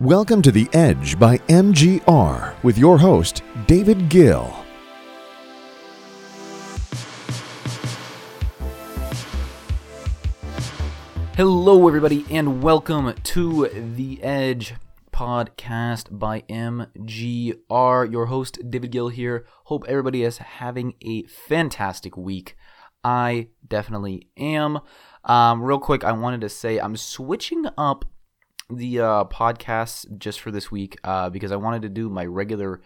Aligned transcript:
Welcome 0.00 0.42
to 0.42 0.52
The 0.52 0.68
Edge 0.74 1.18
by 1.18 1.38
MGR 1.48 2.62
with 2.62 2.76
your 2.76 2.98
host, 2.98 3.42
David 3.66 4.10
Gil. 4.10 4.54
Hello, 11.34 11.88
everybody, 11.88 12.26
and 12.30 12.62
welcome 12.62 13.14
to 13.14 13.70
The 13.72 14.22
Edge 14.22 14.74
podcast 15.14 16.18
by 16.18 16.42
MGR. 16.42 18.12
Your 18.12 18.26
host, 18.26 18.58
David 18.68 18.90
Gil 18.90 19.08
here. 19.08 19.46
Hope 19.64 19.86
everybody 19.88 20.24
is 20.24 20.36
having 20.36 20.92
a 21.00 21.22
fantastic 21.22 22.18
week. 22.18 22.54
I 23.02 23.48
definitely 23.66 24.28
am. 24.36 24.80
Um, 25.24 25.62
real 25.62 25.78
quick, 25.78 26.04
I 26.04 26.12
wanted 26.12 26.42
to 26.42 26.50
say 26.50 26.78
I'm 26.78 26.98
switching 26.98 27.64
up 27.78 28.04
the 28.68 29.00
uh, 29.00 29.24
podcast 29.24 30.18
just 30.18 30.40
for 30.40 30.50
this 30.50 30.70
week 30.70 30.98
uh, 31.04 31.30
because 31.30 31.52
I 31.52 31.56
wanted 31.56 31.82
to 31.82 31.88
do 31.88 32.08
my 32.08 32.24
regular 32.24 32.80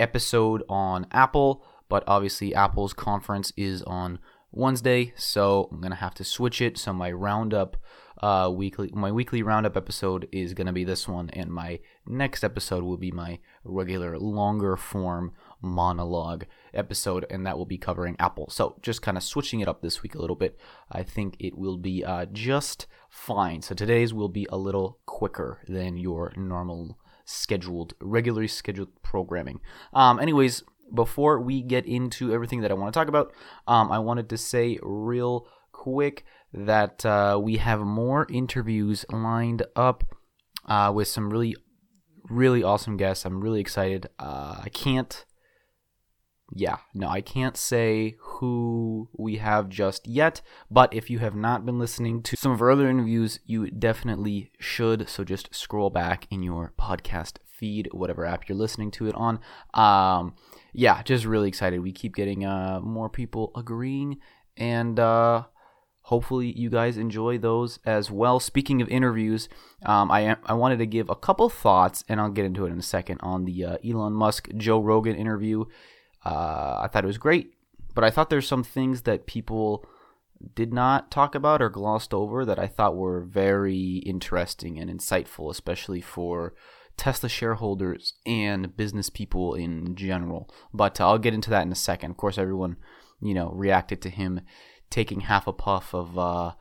episode 0.00 0.62
on 0.68 1.06
Apple, 1.10 1.64
but 1.88 2.04
obviously 2.06 2.54
Apple's 2.54 2.92
conference 2.92 3.52
is 3.56 3.82
on 3.82 4.18
Wednesday, 4.50 5.12
so 5.16 5.68
I'm 5.70 5.80
gonna 5.80 5.96
have 5.96 6.14
to 6.14 6.24
switch 6.24 6.60
it. 6.60 6.78
So 6.78 6.92
my 6.92 7.12
roundup 7.12 7.76
uh, 8.22 8.50
weekly, 8.52 8.90
my 8.94 9.12
weekly 9.12 9.42
roundup 9.42 9.76
episode 9.76 10.26
is 10.32 10.54
gonna 10.54 10.72
be 10.72 10.84
this 10.84 11.06
one, 11.06 11.28
and 11.30 11.50
my 11.50 11.80
next 12.06 12.42
episode 12.42 12.82
will 12.82 12.96
be 12.96 13.10
my 13.10 13.38
regular 13.64 14.18
longer 14.18 14.76
form 14.76 15.32
monologue 15.60 16.44
episode, 16.72 17.26
and 17.30 17.46
that 17.46 17.58
will 17.58 17.66
be 17.66 17.78
covering 17.78 18.16
Apple. 18.18 18.48
So 18.50 18.76
just 18.82 19.02
kind 19.02 19.16
of 19.16 19.22
switching 19.22 19.60
it 19.60 19.68
up 19.68 19.82
this 19.82 20.02
week 20.02 20.14
a 20.14 20.20
little 20.20 20.36
bit. 20.36 20.58
I 20.90 21.02
think 21.02 21.36
it 21.38 21.56
will 21.56 21.76
be 21.76 22.04
uh, 22.04 22.26
just 22.32 22.86
fine. 23.10 23.62
So 23.62 23.74
today's 23.74 24.14
will 24.14 24.28
be 24.28 24.46
a 24.50 24.56
little 24.56 24.98
quicker 25.06 25.62
than 25.66 25.96
your 25.96 26.32
normal 26.36 26.98
scheduled, 27.24 27.94
regularly 28.00 28.48
scheduled 28.48 29.02
programming. 29.02 29.60
Um, 29.92 30.18
anyways 30.18 30.62
before 30.94 31.40
we 31.40 31.62
get 31.62 31.86
into 31.86 32.32
everything 32.32 32.60
that 32.62 32.70
I 32.70 32.74
want 32.74 32.92
to 32.92 32.98
talk 32.98 33.08
about, 33.08 33.32
um, 33.66 33.90
I 33.90 33.98
wanted 33.98 34.28
to 34.30 34.38
say 34.38 34.78
real 34.82 35.46
quick 35.72 36.24
that 36.52 37.04
uh, 37.04 37.38
we 37.42 37.56
have 37.56 37.80
more 37.80 38.26
interviews 38.30 39.04
lined 39.10 39.62
up 39.76 40.04
uh, 40.66 40.92
with 40.94 41.08
some 41.08 41.30
really, 41.30 41.56
really 42.28 42.62
awesome 42.62 42.96
guests. 42.96 43.24
I'm 43.24 43.40
really 43.40 43.60
excited. 43.60 44.08
Uh, 44.18 44.60
I 44.62 44.68
can't, 44.70 45.24
yeah, 46.54 46.78
no, 46.94 47.08
I 47.08 47.20
can't 47.20 47.56
say 47.56 48.16
who 48.18 49.08
we 49.16 49.36
have 49.36 49.68
just 49.68 50.06
yet, 50.08 50.40
but 50.70 50.92
if 50.94 51.10
you 51.10 51.18
have 51.18 51.34
not 51.34 51.66
been 51.66 51.78
listening 51.78 52.22
to 52.22 52.36
some 52.36 52.52
of 52.52 52.62
our 52.62 52.70
other 52.70 52.88
interviews, 52.88 53.40
you 53.44 53.70
definitely 53.70 54.50
should. 54.58 55.08
So 55.08 55.24
just 55.24 55.54
scroll 55.54 55.90
back 55.90 56.26
in 56.30 56.42
your 56.42 56.72
podcast 56.80 57.36
feed, 57.46 57.88
whatever 57.92 58.24
app 58.24 58.48
you're 58.48 58.56
listening 58.56 58.90
to 58.92 59.08
it 59.08 59.14
on. 59.14 59.40
Um, 59.74 60.36
yeah, 60.72 61.02
just 61.02 61.26
really 61.26 61.48
excited. 61.48 61.80
We 61.80 61.92
keep 61.92 62.14
getting 62.14 62.46
uh, 62.46 62.80
more 62.82 63.10
people 63.10 63.52
agreeing, 63.54 64.18
and 64.56 64.98
uh, 64.98 65.44
hopefully 66.02 66.52
you 66.56 66.70
guys 66.70 66.96
enjoy 66.96 67.36
those 67.36 67.78
as 67.84 68.10
well. 68.10 68.40
Speaking 68.40 68.80
of 68.80 68.88
interviews, 68.88 69.50
um, 69.84 70.10
I 70.10 70.36
I 70.46 70.54
wanted 70.54 70.78
to 70.78 70.86
give 70.86 71.10
a 71.10 71.14
couple 71.16 71.50
thoughts, 71.50 72.04
and 72.08 72.20
I'll 72.20 72.30
get 72.30 72.46
into 72.46 72.64
it 72.64 72.70
in 72.70 72.78
a 72.78 72.82
second 72.82 73.18
on 73.22 73.44
the 73.44 73.64
uh, 73.64 73.76
Elon 73.86 74.14
Musk 74.14 74.48
Joe 74.56 74.80
Rogan 74.80 75.14
interview. 75.14 75.66
Uh, 76.24 76.80
I 76.82 76.88
thought 76.88 77.04
it 77.04 77.08
was 77.08 77.18
great, 77.18 77.54
but 77.94 78.04
I 78.04 78.10
thought 78.10 78.30
there's 78.30 78.48
some 78.48 78.64
things 78.64 79.02
that 79.02 79.26
people 79.26 79.86
did 80.54 80.72
not 80.72 81.10
talk 81.10 81.34
about 81.34 81.60
or 81.60 81.68
glossed 81.68 82.14
over 82.14 82.44
that 82.44 82.58
I 82.58 82.66
thought 82.66 82.96
were 82.96 83.22
very 83.22 84.02
interesting 84.06 84.78
and 84.78 84.90
insightful, 84.90 85.50
especially 85.50 86.00
for 86.00 86.54
Tesla 86.96 87.28
shareholders 87.28 88.14
and 88.26 88.76
business 88.76 89.10
people 89.10 89.54
in 89.54 89.94
general. 89.94 90.48
But 90.72 91.00
I'll 91.00 91.18
get 91.18 91.34
into 91.34 91.50
that 91.50 91.62
in 91.62 91.72
a 91.72 91.76
second. 91.76 92.12
Of 92.12 92.16
course, 92.16 92.38
everyone, 92.38 92.76
you 93.20 93.34
know, 93.34 93.50
reacted 93.50 94.02
to 94.02 94.10
him 94.10 94.40
taking 94.90 95.20
half 95.20 95.46
a 95.46 95.52
puff 95.52 95.94
of 95.94 96.18
uh, 96.18 96.52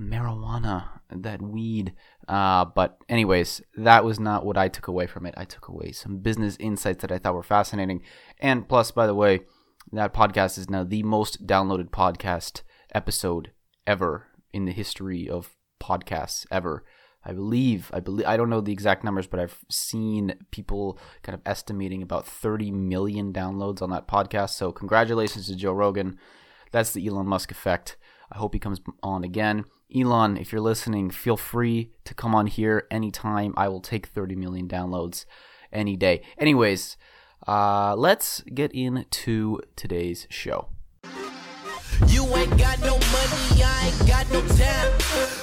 marijuana, 0.00 0.88
that 1.10 1.42
weed. 1.42 1.92
Uh, 2.26 2.64
but, 2.64 2.98
anyways, 3.08 3.60
that 3.76 4.04
was 4.04 4.18
not 4.18 4.44
what 4.44 4.56
I 4.56 4.68
took 4.68 4.88
away 4.88 5.06
from 5.06 5.26
it. 5.26 5.34
I 5.36 5.44
took 5.44 5.68
away 5.68 5.92
some 5.92 6.18
business 6.18 6.56
insights 6.58 7.02
that 7.02 7.12
I 7.12 7.18
thought 7.18 7.34
were 7.34 7.42
fascinating. 7.42 8.02
And 8.38 8.68
plus, 8.68 8.90
by 8.90 9.06
the 9.06 9.14
way, 9.14 9.40
that 9.92 10.14
podcast 10.14 10.58
is 10.58 10.70
now 10.70 10.84
the 10.84 11.02
most 11.02 11.46
downloaded 11.46 11.90
podcast 11.90 12.62
episode 12.94 13.52
ever 13.86 14.28
in 14.52 14.64
the 14.64 14.72
history 14.72 15.28
of 15.28 15.56
podcasts 15.80 16.46
ever. 16.50 16.84
I 17.24 17.32
believe, 17.32 17.90
I 17.92 18.00
believe, 18.00 18.26
I 18.26 18.38
don't 18.38 18.48
know 18.48 18.62
the 18.62 18.72
exact 18.72 19.04
numbers, 19.04 19.26
but 19.26 19.40
I've 19.40 19.58
seen 19.68 20.34
people 20.50 20.98
kind 21.22 21.34
of 21.34 21.42
estimating 21.44 22.02
about 22.02 22.26
30 22.26 22.70
million 22.70 23.32
downloads 23.32 23.82
on 23.82 23.90
that 23.90 24.08
podcast. 24.08 24.50
So, 24.50 24.72
congratulations 24.72 25.46
to 25.48 25.56
Joe 25.56 25.72
Rogan. 25.72 26.18
That's 26.72 26.92
the 26.92 27.06
Elon 27.06 27.26
Musk 27.26 27.50
effect. 27.50 27.96
I 28.32 28.38
hope 28.38 28.54
he 28.54 28.60
comes 28.60 28.80
on 29.02 29.24
again. 29.24 29.64
Elon, 29.94 30.36
if 30.36 30.52
you're 30.52 30.60
listening, 30.60 31.10
feel 31.10 31.36
free 31.36 31.90
to 32.04 32.14
come 32.14 32.34
on 32.34 32.46
here 32.46 32.86
anytime. 32.90 33.54
I 33.56 33.68
will 33.68 33.80
take 33.80 34.06
30 34.06 34.36
million 34.36 34.68
downloads 34.68 35.24
any 35.72 35.96
day. 35.96 36.22
Anyways, 36.38 36.96
uh, 37.46 37.94
let's 37.96 38.42
get 38.42 38.72
into 38.72 39.60
today's 39.76 40.26
show. 40.30 40.68
You 42.06 42.24
ain't 42.36 42.56
got 42.56 42.78
no 42.80 42.92
money, 42.92 43.62
I 43.62 43.92
ain't 43.92 44.08
got 44.08 44.30
no 44.30 44.40
time. 44.56 44.92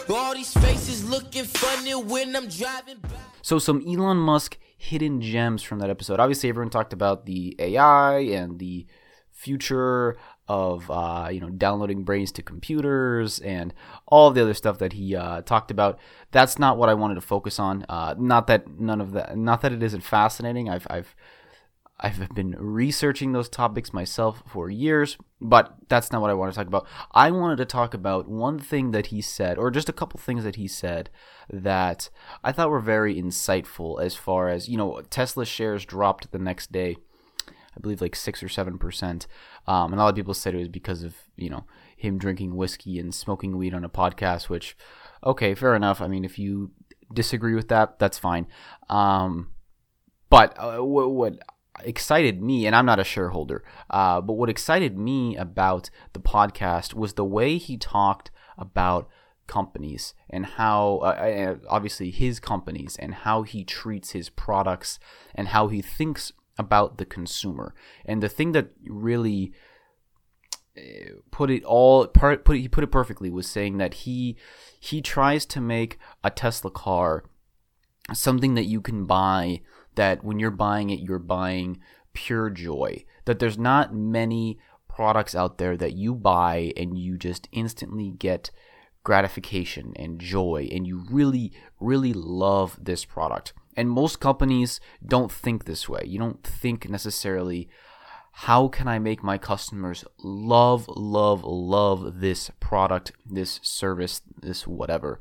All 0.10 0.34
these 0.34 0.54
faces 0.54 1.08
looking 1.08 1.44
funny 1.44 1.94
when 1.94 2.36
I'm 2.36 2.48
driving 2.48 2.98
by. 3.02 3.10
So 3.42 3.60
some 3.60 3.84
Elon 3.88 4.18
Musk 4.18 4.58
hidden 4.78 5.22
gems 5.22 5.64
from 5.64 5.80
that 5.80 5.90
episode. 5.90 6.20
Obviously, 6.20 6.50
everyone 6.50 6.70
talked 6.70 6.94
about 6.94 7.26
the 7.26 7.56
AI 7.60 8.20
and 8.20 8.60
the 8.60 8.88
future 9.32 10.18
of 10.48 10.90
uh, 10.90 11.30
you 11.32 11.40
know 11.40 11.50
downloading 11.50 12.04
brains 12.04 12.32
to 12.34 12.42
computers 12.42 13.40
and 13.40 13.74
all 14.08 14.32
the 14.32 14.42
other 14.42 14.54
stuff 14.54 14.78
that 14.80 14.94
he 14.94 15.16
uh, 15.16 15.42
talked 15.42 15.72
about. 15.72 16.00
That's 16.32 16.58
not 16.58 16.78
what 16.78 16.90
I 16.90 16.94
wanted 16.94 17.16
to 17.16 17.22
focus 17.22 17.60
on. 17.60 17.86
Uh, 17.90 18.16
not 18.18 18.48
that 18.48 18.80
none 18.80 19.02
of 19.02 19.12
that, 19.14 19.38
not 19.38 19.62
that 19.62 19.74
it 19.74 19.84
isn't 19.84 20.02
fascinating. 20.02 20.70
I've 20.70 20.88
I've 20.90 21.16
I've 22.00 22.30
been 22.36 22.56
researching 22.60 23.32
those 23.32 23.50
topics 23.50 23.92
myself 23.92 24.44
for 24.46 24.70
years, 24.70 25.18
but 25.42 25.76
that's 25.90 26.12
not 26.12 26.22
what 26.22 26.30
I 26.30 26.36
want 26.36 26.54
to 26.54 26.58
talk 26.58 26.68
about. 26.68 26.86
I 27.12 27.32
wanted 27.32 27.58
to 27.58 27.66
talk 27.66 27.96
about 27.96 28.28
one 28.28 28.60
thing 28.60 28.92
that 28.92 29.08
he 29.08 29.20
said, 29.20 29.58
or 29.58 29.72
just 29.72 29.90
a 29.90 29.94
couple 29.94 30.20
things 30.20 30.44
that 30.44 30.58
he 30.58 30.68
said 30.68 31.10
that 31.50 32.10
I 32.44 32.52
thought 32.52 32.70
were 32.70 32.80
very 32.80 33.20
insightful 33.20 34.00
as 34.00 34.16
far 34.16 34.50
as, 34.50 34.70
you 34.70 34.78
know, 34.78 35.02
Tesla 35.10 35.44
shares 35.44 35.86
dropped 35.86 36.32
the 36.32 36.40
next 36.40 36.72
day, 36.72 36.98
I 37.78 37.80
believe 37.80 38.02
like 38.02 38.16
6 38.16 38.42
or 38.42 38.48
7%. 38.48 39.28
Um, 39.68 39.92
and 39.92 40.00
a 40.00 40.04
lot 40.04 40.10
of 40.10 40.16
people 40.16 40.34
said 40.34 40.56
it 40.56 40.60
was 40.60 40.68
because 40.68 41.04
of, 41.04 41.16
you 41.36 41.50
know, 41.50 41.66
him 41.96 42.18
drinking 42.18 42.56
whiskey 42.56 42.98
and 42.98 43.14
smoking 43.14 43.56
weed 43.56 43.74
on 43.74 43.84
a 43.84 43.90
podcast, 43.90 44.50
which, 44.50 44.76
okay, 45.24 45.54
fair 45.54 45.76
enough. 45.76 46.02
I 46.02 46.08
mean, 46.08 46.26
if 46.26 46.40
you 46.40 46.72
disagree 47.14 47.54
with 47.54 47.68
that, 47.68 48.00
that's 48.00 48.18
fine. 48.18 48.48
Um, 48.90 49.52
but 50.30 50.56
uh, 50.58 50.84
what, 50.84 51.12
what 51.12 51.40
excited 51.84 52.42
me, 52.42 52.66
and 52.66 52.76
I'm 52.76 52.86
not 52.86 53.00
a 53.00 53.04
shareholder, 53.04 53.64
uh, 53.92 54.22
but 54.22 54.34
what 54.34 54.50
excited 54.50 54.98
me 54.98 55.38
about 55.38 55.92
the 56.14 56.20
podcast 56.20 56.96
was 56.96 57.14
the 57.14 57.26
way 57.26 57.58
he 57.58 57.78
talked 57.78 58.32
about 58.58 59.08
companies 59.46 60.16
and 60.32 60.46
how, 60.46 60.98
uh, 60.98 61.56
obviously, 61.70 62.10
his 62.10 62.40
companies 62.40 62.98
and 62.98 63.14
how 63.14 63.44
he 63.44 63.64
treats 63.64 64.12
his 64.12 64.30
products 64.30 65.00
and 65.36 65.50
how 65.50 65.68
he 65.68 65.82
thinks 65.82 66.32
about 66.58 66.98
the 66.98 67.06
consumer. 67.06 67.74
And 68.06 68.22
the 68.22 68.30
thing 68.30 68.52
that 68.54 68.70
really 68.88 69.54
uh, 70.78 71.12
put 71.32 71.50
it 71.50 71.64
all 71.64 72.08
put 72.08 72.48
it, 72.50 72.60
he 72.60 72.68
put 72.68 72.84
it 72.84 72.92
perfectly 72.92 73.30
was 73.30 73.48
saying 73.48 73.78
that 73.78 73.94
he 73.94 74.38
he 74.80 75.02
tries 75.02 75.46
to 75.48 75.62
make 75.62 75.98
a 76.24 76.30
Tesla 76.30 76.72
car 76.72 77.24
something 78.14 78.56
that 78.56 78.66
you 78.66 78.82
can 78.82 79.06
buy 79.06 79.62
that 79.96 80.24
when 80.24 80.40
you're 80.40 80.52
buying 80.52 80.90
it, 80.90 81.00
you're 81.00 81.20
buying 81.20 81.80
pure 82.14 82.50
joy. 82.50 83.04
That 83.26 83.40
there's 83.40 83.58
not 83.58 83.94
many 83.94 84.60
products 84.88 85.36
out 85.36 85.58
there 85.58 85.76
that 85.78 85.94
you 85.94 86.16
buy 86.16 86.72
and 86.78 86.98
you 86.98 87.18
just 87.18 87.48
instantly 87.52 88.12
get 88.12 88.50
gratification 89.04 89.94
and 89.96 90.20
joy 90.20 90.68
and 90.72 90.88
you 90.88 91.06
really, 91.10 91.52
really 91.80 92.14
love 92.14 92.78
this 92.82 93.06
product. 93.06 93.54
And 93.78 93.92
most 93.92 94.20
companies 94.20 94.82
don't 95.06 95.32
think 95.32 95.66
this 95.66 95.88
way. 95.88 96.02
You 96.06 96.18
don't 96.18 96.44
think 96.44 96.90
necessarily, 96.90 97.70
how 98.32 98.68
can 98.68 98.88
I 98.88 98.98
make 98.98 99.24
my 99.24 99.38
customers 99.38 100.04
love, 100.24 100.88
love, 100.90 101.44
love 101.44 102.20
this 102.20 102.50
product, 102.60 103.12
this 103.24 103.60
service, 103.62 104.22
this 104.42 104.66
whatever? 104.66 105.20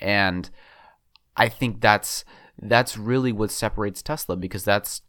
And 0.00 0.50
I 1.36 1.48
think 1.48 1.80
that's 1.80 2.24
that's 2.60 2.98
really 2.98 3.32
what 3.32 3.52
separates 3.52 4.02
Tesla 4.02 4.36
because 4.36 4.64
that's 4.64 5.02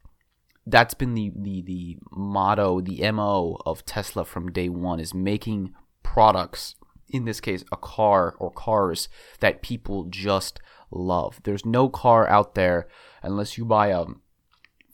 that's 0.65 0.93
been 0.93 1.15
the, 1.15 1.31
the 1.35 1.61
the 1.63 1.97
motto, 2.11 2.79
the 2.79 3.11
MO 3.11 3.57
of 3.65 3.85
Tesla 3.85 4.23
from 4.23 4.51
day 4.51 4.69
one 4.69 4.99
is 4.99 5.15
making 5.15 5.73
products 6.03 6.75
in 7.13 7.25
this 7.25 7.39
case, 7.39 7.63
a 7.71 7.77
car 7.77 8.35
or 8.39 8.51
cars 8.51 9.07
that 9.39 9.61
people 9.61 10.05
just 10.09 10.59
love. 10.93 11.39
There's 11.43 11.65
no 11.65 11.89
car 11.89 12.29
out 12.29 12.55
there 12.55 12.87
unless 13.21 13.57
you 13.57 13.65
buy 13.65 13.87
a 13.87 14.05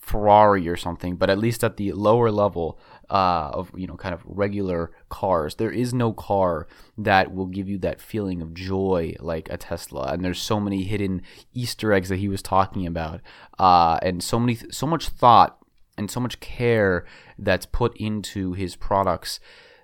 Ferrari 0.10 0.68
or 0.68 0.76
something, 0.76 1.18
but 1.18 1.30
at 1.30 1.38
least 1.38 1.64
at 1.64 1.78
the 1.78 1.92
lower 1.92 2.32
level 2.32 2.80
uh, 3.12 3.52
of 3.54 3.72
you 3.76 3.86
know 3.86 3.96
kind 3.96 4.14
of 4.14 4.22
regular 4.26 4.92
cars, 5.10 5.56
there 5.56 5.72
is 5.72 5.94
no 5.94 6.14
car 6.14 6.68
that 6.98 7.34
will 7.34 7.46
give 7.46 7.70
you 7.70 7.78
that 7.78 8.02
feeling 8.02 8.42
of 8.42 8.56
joy 8.56 9.14
like 9.20 9.48
a 9.50 9.58
Tesla. 9.58 10.12
And 10.12 10.26
there's 10.26 10.42
so 10.42 10.60
many 10.60 10.84
hidden 10.84 11.22
Easter 11.54 11.94
eggs 11.94 12.10
that 12.10 12.18
he 12.18 12.28
was 12.28 12.42
talking 12.42 12.88
about, 12.88 13.22
uh, 13.60 14.00
and 14.02 14.24
so 14.24 14.40
many 14.40 14.56
so 14.72 14.88
much 14.88 15.10
thought 15.10 15.60
and 15.96 16.10
so 16.10 16.20
much 16.20 16.40
care 16.40 17.06
that's 17.38 17.66
put 17.68 17.96
into 17.98 18.54
his 18.54 18.76
products 18.76 19.40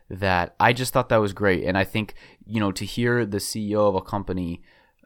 that 0.09 0.55
I 0.59 0.73
just 0.73 0.91
thought 0.91 1.09
that 1.09 1.17
was 1.17 1.33
great. 1.33 1.63
And 1.65 1.77
I 1.77 1.83
think 1.83 2.15
you 2.47 2.59
know 2.59 2.71
to 2.71 2.85
hear 2.85 3.27
the 3.27 3.37
CEO 3.37 3.87
of 3.87 3.93
a 3.95 4.01
company 4.01 4.63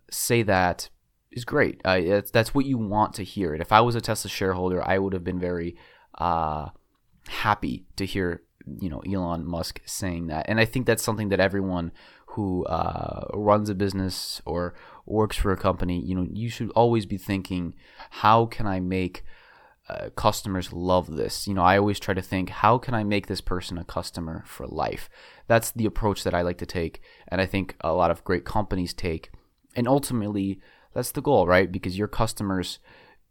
say 0.10 0.44
that 0.44 0.90
is 1.32 1.46
great. 1.46 1.82
Uh, 1.86 2.22
that's, 2.32 2.54
what 2.54 2.66
you 2.66 2.78
want 2.78 3.14
to 3.16 3.24
hear. 3.24 3.54
And 3.54 3.62
if 3.62 3.72
I 3.72 3.82
was 3.82 3.96
a 3.96 4.02
Tesla 4.02 4.30
shareholder, 4.30 4.86
I 4.86 4.98
would 4.98 5.14
have 5.14 5.24
been 5.24 5.40
very 5.40 5.76
uh, 6.18 6.70
happy 7.28 7.86
to 7.96 8.06
hear 8.06 8.42
you 8.82 8.90
know 8.90 9.00
Elon 9.00 9.46
Musk 9.46 9.82
saying 9.86 10.28
that. 10.28 10.46
And 10.48 10.60
I 10.60 10.66
think 10.66 10.86
that's 10.86 11.04
something 11.04 11.30
that 11.30 11.40
everyone 11.40 11.92
who 12.28 12.66
uh, 12.66 13.26
runs 13.34 13.70
a 13.70 13.76
business 13.76 14.42
or 14.46 14.76
works 15.06 15.36
for 15.36 15.52
a 15.52 15.58
company, 15.58 16.00
you 16.00 16.14
know, 16.14 16.28
you 16.32 16.50
should 16.50 16.70
always 16.72 17.06
be 17.06 17.18
thinking, 17.18 17.74
how 18.12 18.46
can 18.46 18.68
I 18.68 18.80
make 18.80 19.24
uh, 19.90 20.10
customers 20.16 20.72
love 20.72 21.16
this? 21.16 21.48
You 21.48 21.56
know, 21.56 21.64
I 21.64 21.80
always 21.80 22.00
try 22.00 22.14
to 22.14 22.22
think, 22.22 22.50
how 22.50 22.78
can 22.78 22.94
I 22.94 23.04
make 23.04 23.26
this 23.26 23.42
person 23.42 23.80
a 23.80 23.84
customer 23.84 24.44
for 24.46 24.68
life? 24.68 25.10
That's 25.48 25.72
the 25.72 25.88
approach 25.88 26.24
that 26.24 26.36
I 26.36 26.44
like 26.44 26.60
to 26.60 26.68
take, 26.68 27.02
and 27.28 27.42
I 27.42 27.48
think 27.48 27.76
a 27.82 27.94
lot 27.94 28.12
of 28.12 28.24
great 28.24 28.46
companies 28.46 28.94
take. 28.94 29.32
And 29.76 29.88
ultimately, 29.88 30.60
that's 30.94 31.12
the 31.12 31.22
goal, 31.22 31.48
right? 31.48 31.72
Because 31.72 31.98
your 31.98 32.08
customers, 32.08 32.80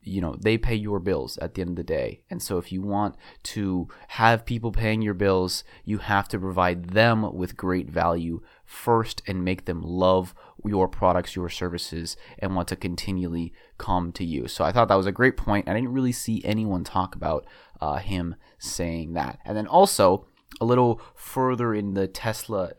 you 0.03 0.21
know, 0.21 0.37
they 0.41 0.57
pay 0.57 0.75
your 0.75 1.01
bills 1.01 1.39
at 1.39 1.55
the 1.55 1.61
end 1.61 1.71
of 1.71 1.77
the 1.77 1.83
day. 1.83 2.23
And 2.31 2.43
so 2.43 2.59
if 2.59 2.71
you 2.73 2.83
want 2.83 3.17
to 3.45 3.89
have 4.09 4.47
people 4.47 4.73
paying 4.73 5.03
your 5.03 5.15
bills, 5.15 5.65
you 5.85 5.99
have 5.99 6.29
to 6.29 6.39
provide 6.39 6.91
them 6.91 7.35
with 7.35 7.57
great 7.57 7.91
value 7.91 8.41
first 8.65 9.23
and 9.27 9.45
make 9.45 9.65
them 9.65 9.83
love 9.83 10.35
your 10.65 10.89
products, 10.89 11.37
your 11.37 11.49
services, 11.49 12.17
and 12.39 12.55
want 12.55 12.69
to 12.69 12.77
continually 12.77 13.53
come 13.77 14.13
to 14.13 14.25
you. 14.25 14.49
So 14.49 14.65
I 14.65 14.73
thought 14.73 14.89
that 14.89 14.95
was 14.95 15.07
a 15.07 15.13
great 15.13 15.37
point. 15.37 15.69
I 15.69 15.75
didn't 15.75 15.93
really 15.93 16.13
see 16.13 16.43
anyone 16.45 16.85
talk 16.85 17.15
about 17.15 17.47
uh, 17.81 17.97
him 17.97 18.37
saying 18.59 19.15
that. 19.15 19.39
And 19.45 19.57
then 19.57 19.67
also, 19.67 20.27
a 20.61 20.65
little 20.65 21.01
further 21.15 21.75
in 21.75 21.95
the 21.95 22.09
Tesla, 22.09 22.73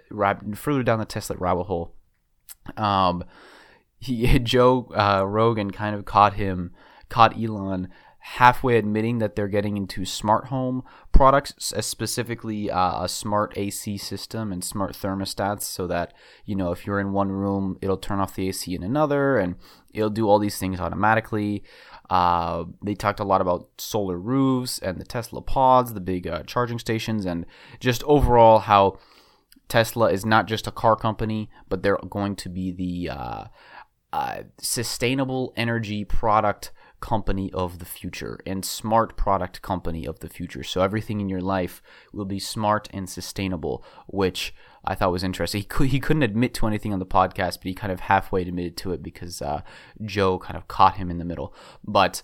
further 0.55 0.83
down 0.83 0.99
the 0.99 1.05
Tesla 1.05 1.37
rabbit 1.37 1.65
hole, 1.65 1.95
um, 2.77 3.23
he 3.99 4.39
Joe 4.43 4.91
uh, 4.95 5.25
Rogan 5.25 5.71
kind 5.71 5.95
of 5.95 6.05
caught 6.05 6.33
him, 6.33 6.71
caught 7.09 7.39
Elon 7.41 7.89
halfway 8.21 8.77
admitting 8.77 9.19
that 9.19 9.35
they're 9.35 9.47
getting 9.47 9.77
into 9.77 10.05
smart 10.05 10.47
home 10.47 10.83
products, 11.11 11.53
specifically 11.79 12.69
uh, 12.69 13.03
a 13.03 13.09
smart 13.09 13.57
AC 13.57 13.97
system 13.97 14.51
and 14.51 14.63
smart 14.63 14.93
thermostats, 14.93 15.63
so 15.63 15.87
that 15.87 16.13
you 16.45 16.55
know 16.55 16.71
if 16.71 16.85
you're 16.85 16.99
in 16.99 17.13
one 17.13 17.31
room, 17.31 17.77
it'll 17.81 17.97
turn 17.97 18.19
off 18.19 18.35
the 18.35 18.47
AC 18.47 18.73
in 18.73 18.83
another, 18.83 19.37
and 19.37 19.55
it'll 19.93 20.09
do 20.09 20.27
all 20.27 20.39
these 20.39 20.57
things 20.57 20.79
automatically. 20.79 21.63
Uh, 22.09 22.65
they 22.83 22.95
talked 22.95 23.19
a 23.19 23.23
lot 23.23 23.41
about 23.41 23.69
solar 23.77 24.17
roofs 24.17 24.79
and 24.79 24.99
the 24.99 25.05
Tesla 25.05 25.41
pods, 25.41 25.93
the 25.93 25.99
big 25.99 26.27
uh, 26.27 26.43
charging 26.43 26.79
stations, 26.79 27.25
and 27.25 27.45
just 27.79 28.03
overall 28.03 28.59
how 28.59 28.97
Tesla 29.67 30.11
is 30.11 30.25
not 30.25 30.47
just 30.47 30.67
a 30.67 30.71
car 30.71 30.95
company, 30.95 31.49
but 31.69 31.83
they're 31.83 31.99
going 32.09 32.35
to 32.35 32.49
be 32.49 32.71
the 32.71 33.09
sustainable 34.59 35.53
energy 35.55 36.03
product 36.03 36.71
company 36.99 37.51
of 37.53 37.79
the 37.79 37.85
future 37.85 38.39
and 38.45 38.65
smart 38.65 39.15
product 39.15 39.61
company 39.61 40.05
of 40.05 40.19
the 40.19 40.29
future. 40.29 40.63
So 40.63 40.81
everything 40.81 41.21
in 41.21 41.29
your 41.29 41.41
life 41.41 41.81
will 42.11 42.25
be 42.25 42.39
smart 42.39 42.89
and 42.91 43.09
sustainable, 43.09 43.83
which 44.07 44.53
I 44.83 44.95
thought 44.95 45.11
was 45.11 45.23
interesting. 45.23 45.61
He, 45.61 45.65
could, 45.65 45.87
he 45.89 45.99
couldn't 45.99 46.23
admit 46.23 46.53
to 46.55 46.67
anything 46.67 46.93
on 46.93 46.99
the 46.99 47.05
podcast, 47.05 47.57
but 47.57 47.65
he 47.65 47.73
kind 47.73 47.91
of 47.91 48.01
halfway 48.01 48.41
admitted 48.41 48.77
to 48.77 48.91
it 48.91 49.03
because 49.03 49.41
uh, 49.41 49.61
Joe 50.03 50.39
kind 50.39 50.57
of 50.57 50.67
caught 50.67 50.97
him 50.97 51.09
in 51.09 51.17
the 51.17 51.25
middle. 51.25 51.53
But 51.85 52.21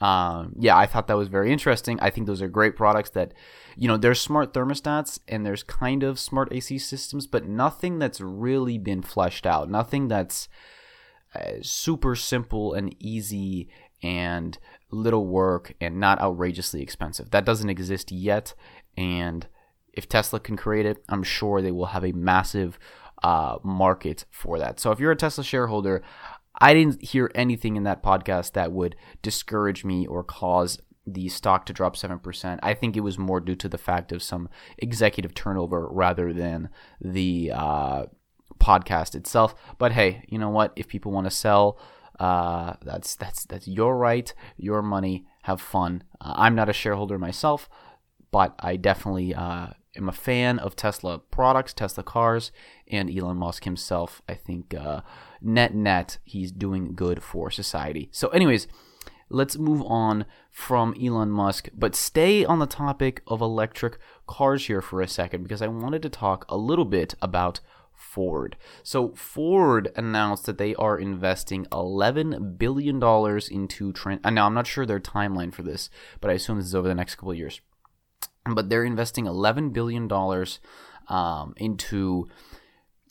um, 0.00 0.54
yeah, 0.58 0.76
I 0.76 0.86
thought 0.86 1.06
that 1.06 1.16
was 1.16 1.28
very 1.28 1.52
interesting. 1.52 1.98
I 2.00 2.10
think 2.10 2.26
those 2.26 2.42
are 2.42 2.48
great 2.48 2.76
products 2.76 3.10
that, 3.10 3.32
you 3.76 3.88
know, 3.88 3.96
there's 3.96 4.20
smart 4.20 4.52
thermostats 4.52 5.18
and 5.28 5.46
there's 5.46 5.62
kind 5.62 6.02
of 6.02 6.18
smart 6.18 6.52
AC 6.52 6.78
systems, 6.78 7.26
but 7.26 7.46
nothing 7.46 7.98
that's 7.98 8.20
really 8.20 8.76
been 8.76 9.02
fleshed 9.02 9.46
out. 9.46 9.70
Nothing 9.70 10.08
that's 10.08 10.48
uh, 11.34 11.54
super 11.62 12.14
simple 12.14 12.74
and 12.74 12.94
easy 13.00 13.68
and 14.02 14.58
little 14.90 15.26
work 15.26 15.74
and 15.80 15.98
not 15.98 16.20
outrageously 16.20 16.82
expensive. 16.82 17.30
That 17.30 17.44
doesn't 17.44 17.70
exist 17.70 18.12
yet. 18.12 18.54
And 18.96 19.46
if 19.92 20.08
Tesla 20.08 20.40
can 20.40 20.56
create 20.56 20.86
it, 20.86 21.02
I'm 21.08 21.22
sure 21.22 21.62
they 21.62 21.72
will 21.72 21.86
have 21.86 22.04
a 22.04 22.12
massive 22.12 22.78
uh, 23.22 23.58
market 23.64 24.26
for 24.30 24.58
that. 24.58 24.78
So 24.78 24.90
if 24.90 25.00
you're 25.00 25.12
a 25.12 25.16
Tesla 25.16 25.42
shareholder, 25.42 26.02
I 26.60 26.74
didn't 26.74 27.02
hear 27.02 27.30
anything 27.34 27.76
in 27.76 27.84
that 27.84 28.02
podcast 28.02 28.52
that 28.52 28.72
would 28.72 28.94
discourage 29.22 29.84
me 29.84 30.06
or 30.06 30.22
cause 30.22 30.78
the 31.06 31.28
stock 31.28 31.66
to 31.66 31.72
drop 31.72 31.96
7%. 31.96 32.58
I 32.62 32.74
think 32.74 32.96
it 32.96 33.00
was 33.00 33.18
more 33.18 33.40
due 33.40 33.56
to 33.56 33.68
the 33.68 33.78
fact 33.78 34.12
of 34.12 34.22
some 34.22 34.48
executive 34.78 35.34
turnover 35.34 35.88
rather 35.88 36.32
than 36.32 36.70
the 37.00 37.52
uh, 37.54 38.06
podcast 38.58 39.14
itself. 39.14 39.54
But 39.78 39.92
hey, 39.92 40.24
you 40.28 40.38
know 40.38 40.50
what? 40.50 40.72
If 40.76 40.88
people 40.88 41.12
want 41.12 41.26
to 41.26 41.30
sell, 41.30 41.78
uh, 42.18 42.74
that's 42.82 43.16
that's 43.16 43.44
that's 43.44 43.68
your 43.68 43.96
right, 43.96 44.32
your 44.56 44.82
money. 44.82 45.26
Have 45.42 45.60
fun. 45.60 46.04
Uh, 46.20 46.34
I'm 46.36 46.54
not 46.54 46.68
a 46.68 46.72
shareholder 46.72 47.18
myself, 47.18 47.68
but 48.30 48.54
I 48.60 48.76
definitely 48.76 49.34
uh, 49.34 49.68
am 49.96 50.08
a 50.08 50.12
fan 50.12 50.58
of 50.58 50.74
Tesla 50.74 51.18
products, 51.18 51.74
Tesla 51.74 52.02
cars, 52.02 52.50
and 52.90 53.10
Elon 53.10 53.36
Musk 53.36 53.64
himself. 53.64 54.22
I 54.28 54.34
think 54.34 54.74
uh, 54.74 55.02
net 55.42 55.74
net 55.74 56.18
he's 56.24 56.50
doing 56.50 56.94
good 56.94 57.22
for 57.22 57.50
society. 57.50 58.08
So, 58.12 58.28
anyways. 58.28 58.66
Let's 59.30 59.56
move 59.56 59.82
on 59.86 60.26
from 60.50 60.94
Elon 61.02 61.30
Musk, 61.30 61.70
but 61.74 61.96
stay 61.96 62.44
on 62.44 62.58
the 62.58 62.66
topic 62.66 63.22
of 63.26 63.40
electric 63.40 63.98
cars 64.26 64.66
here 64.66 64.82
for 64.82 65.00
a 65.00 65.08
second 65.08 65.42
because 65.42 65.62
I 65.62 65.66
wanted 65.66 66.02
to 66.02 66.08
talk 66.10 66.44
a 66.48 66.58
little 66.58 66.84
bit 66.84 67.14
about 67.22 67.58
Ford. 67.94 68.56
So 68.82 69.14
Ford 69.14 69.90
announced 69.96 70.46
that 70.46 70.58
they 70.58 70.74
are 70.76 70.98
investing 70.98 71.66
11 71.72 72.56
billion 72.58 72.98
dollars 72.98 73.48
into 73.48 73.92
trans. 73.92 74.20
Now 74.24 74.46
I'm 74.46 74.54
not 74.54 74.66
sure 74.66 74.86
their 74.86 75.00
timeline 75.00 75.52
for 75.52 75.62
this, 75.62 75.90
but 76.20 76.30
I 76.30 76.34
assume 76.34 76.58
this 76.58 76.66
is 76.66 76.74
over 76.74 76.88
the 76.88 76.94
next 76.94 77.16
couple 77.16 77.32
of 77.32 77.38
years. 77.38 77.60
But 78.46 78.68
they're 78.68 78.84
investing 78.84 79.26
11 79.26 79.70
billion 79.70 80.06
dollars 80.06 80.60
um, 81.08 81.54
into 81.56 82.28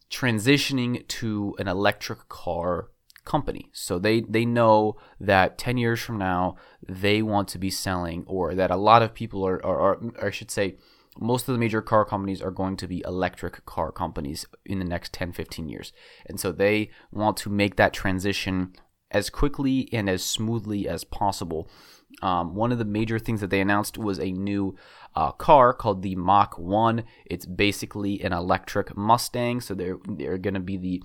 transitioning 0.09 1.07
to 1.07 1.55
an 1.59 1.67
electric 1.67 2.29
car 2.29 2.89
company. 3.25 3.69
So 3.71 3.99
they 3.99 4.21
they 4.21 4.45
know 4.45 4.97
that 5.19 5.57
10 5.57 5.77
years 5.77 6.01
from 6.01 6.17
now 6.17 6.55
they 6.87 7.21
want 7.21 7.47
to 7.49 7.57
be 7.57 7.69
selling 7.69 8.23
or 8.27 8.53
that 8.55 8.71
a 8.71 8.75
lot 8.75 9.01
of 9.01 9.13
people 9.13 9.45
are, 9.45 9.63
are, 9.65 9.79
are 9.79 9.99
I 10.21 10.29
should 10.29 10.51
say 10.51 10.77
most 11.19 11.47
of 11.47 11.53
the 11.53 11.59
major 11.59 11.81
car 11.81 12.05
companies 12.05 12.41
are 12.41 12.51
going 12.51 12.77
to 12.77 12.87
be 12.87 13.03
electric 13.05 13.65
car 13.65 13.91
companies 13.91 14.45
in 14.65 14.79
the 14.79 14.85
next 14.85 15.13
10 15.13 15.31
15 15.31 15.69
years. 15.69 15.93
And 16.25 16.39
so 16.39 16.51
they 16.51 16.89
want 17.11 17.37
to 17.37 17.49
make 17.49 17.75
that 17.75 17.93
transition 17.93 18.73
as 19.11 19.29
quickly 19.29 19.87
and 19.93 20.09
as 20.09 20.23
smoothly 20.23 20.87
as 20.87 21.03
possible. 21.03 21.69
Um, 22.21 22.55
one 22.55 22.71
of 22.71 22.77
the 22.77 22.85
major 22.85 23.19
things 23.19 23.41
that 23.41 23.49
they 23.49 23.61
announced 23.61 23.97
was 23.97 24.19
a 24.19 24.31
new 24.31 24.75
uh, 25.15 25.31
car 25.31 25.73
called 25.73 26.01
the 26.01 26.15
Mach 26.15 26.57
1 26.57 27.03
it's 27.25 27.45
basically 27.45 28.21
an 28.21 28.33
electric 28.33 28.95
mustang. 28.97 29.61
So 29.61 29.73
they're, 29.73 29.97
they're 30.07 30.37
going 30.37 30.53
to 30.55 30.59
be 30.59 30.77
the 30.77 31.03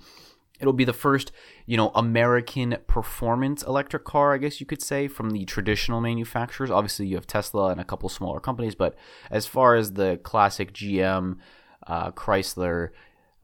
It'll 0.59 0.73
be 0.73 0.85
the 0.85 0.93
first, 0.93 1.31
you 1.65 1.77
know, 1.77 1.89
American 1.95 2.77
performance 2.87 3.63
electric 3.63 4.03
car, 4.03 4.33
I 4.33 4.37
guess 4.37 4.59
you 4.59 4.65
could 4.65 4.81
say, 4.81 5.07
from 5.07 5.31
the 5.31 5.45
traditional 5.45 6.01
manufacturers. 6.01 6.69
Obviously, 6.69 7.07
you 7.07 7.15
have 7.15 7.27
Tesla 7.27 7.69
and 7.69 7.79
a 7.79 7.85
couple 7.85 8.09
smaller 8.09 8.39
companies, 8.39 8.75
but 8.75 8.95
as 9.31 9.45
far 9.45 9.75
as 9.75 9.93
the 9.93 10.19
classic 10.23 10.73
GM, 10.73 11.37
uh, 11.87 12.11
Chrysler, 12.11 12.89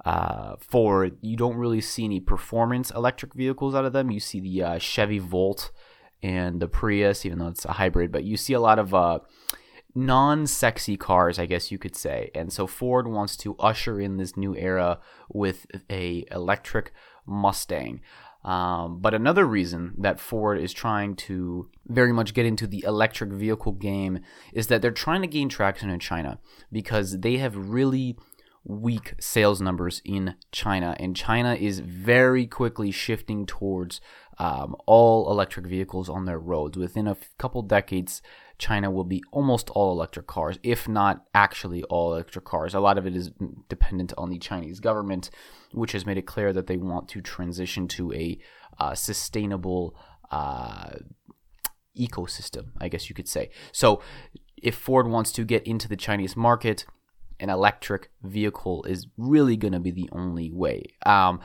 uh, 0.04 0.56
Ford, 0.60 1.18
you 1.22 1.36
don't 1.36 1.58
really 1.58 1.82
see 1.82 2.06
any 2.06 2.20
performance 2.20 2.92
electric 2.92 3.34
vehicles 3.34 3.74
out 3.74 3.86
of 3.86 3.94
them. 3.94 4.12
You 4.12 4.20
see 4.20 4.40
the 4.40 4.64
uh, 4.64 4.80
Chevy 4.80 5.20
Volt 5.20 5.72
and 6.22 6.60
the 6.60 6.68
Prius, 6.68 7.26
even 7.26 7.40
though 7.40 7.48
it's 7.48 7.66
a 7.66 7.74
hybrid, 7.74 8.12
but 8.12 8.24
you 8.24 8.38
see 8.38 8.54
a 8.54 8.60
lot 8.60 8.78
of 8.78 8.94
uh, 9.96 10.00
non-sexy 10.00 10.98
cars, 10.98 11.40
I 11.40 11.46
guess 11.46 11.72
you 11.72 11.78
could 11.78 11.96
say. 11.96 12.32
And 12.36 12.52
so 12.52 12.68
Ford 12.68 13.08
wants 13.08 13.38
to 13.38 13.56
usher 13.58 14.00
in 14.00 14.18
this 14.18 14.36
new 14.36 14.56
era 14.56 15.00
with 15.30 15.66
a 15.90 16.26
electric 16.32 16.92
Mustang. 17.26 18.02
Um, 18.44 19.00
but 19.00 19.16
another 19.16 19.46
reason 19.46 19.96
that 19.98 20.20
Ford 20.20 20.60
is 20.60 20.72
trying 20.72 21.16
to 21.16 21.68
very 21.88 22.14
much 22.14 22.36
get 22.36 22.46
into 22.46 22.68
the 22.68 22.84
electric 22.86 23.32
vehicle 23.32 23.72
game 23.72 24.20
is 24.54 24.68
that 24.68 24.84
they're 24.84 24.92
trying 24.92 25.22
to 25.22 25.28
gain 25.28 25.50
traction 25.50 25.90
in 25.90 26.00
China 26.00 26.40
because 26.72 27.22
they 27.22 27.38
have 27.38 27.56
really 27.58 28.16
weak 28.64 29.14
sales 29.20 29.62
numbers 29.62 30.02
in 30.04 30.36
China, 30.52 30.96
and 31.00 31.16
China 31.16 31.54
is 31.54 31.80
very 31.80 32.48
quickly 32.48 32.92
shifting 32.92 33.46
towards 33.46 34.02
um, 34.40 34.76
all 34.86 35.32
electric 35.32 35.68
vehicles 35.68 36.10
on 36.10 36.26
their 36.26 36.40
roads. 36.40 36.78
Within 36.78 37.08
a 37.08 37.18
couple 37.38 37.62
decades, 37.62 38.22
China 38.58 38.90
will 38.90 39.04
be 39.04 39.22
almost 39.32 39.70
all 39.72 39.92
electric 39.92 40.28
cars, 40.28 40.58
if 40.64 40.88
not 40.88 41.26
actually 41.34 41.84
all 41.84 42.14
electric 42.14 42.46
cars. 42.46 42.74
A 42.74 42.80
lot 42.80 42.98
of 42.98 43.06
it 43.06 43.16
is 43.16 43.32
dependent 43.70 44.14
on 44.18 44.30
the 44.30 44.40
Chinese 44.40 44.80
government, 44.80 45.30
which 45.74 45.92
has 45.92 46.06
made 46.06 46.18
it 46.18 46.26
clear 46.26 46.54
that 46.54 46.68
they 46.68 46.78
want 46.78 47.10
to 47.10 47.22
transition 47.22 47.88
to 47.90 48.14
a 48.14 48.40
uh, 48.80 48.96
sustainable 48.96 49.96
uh, 50.32 50.92
ecosystem, 51.98 52.68
I 52.80 52.88
guess 52.88 53.10
you 53.10 53.16
could 53.16 53.28
say. 53.28 53.50
So, 53.72 54.02
if 54.58 54.76
Ford 54.76 55.08
wants 55.08 55.32
to 55.34 55.44
get 55.44 55.64
into 55.68 55.88
the 55.88 55.98
Chinese 55.98 56.36
market, 56.36 56.86
an 57.40 57.50
electric 57.50 58.10
vehicle 58.24 58.84
is 58.86 59.08
really 59.18 59.58
going 59.58 59.74
to 59.74 59.80
be 59.80 59.92
the 59.92 60.10
only 60.12 60.52
way. 60.52 60.84
Um, 61.06 61.42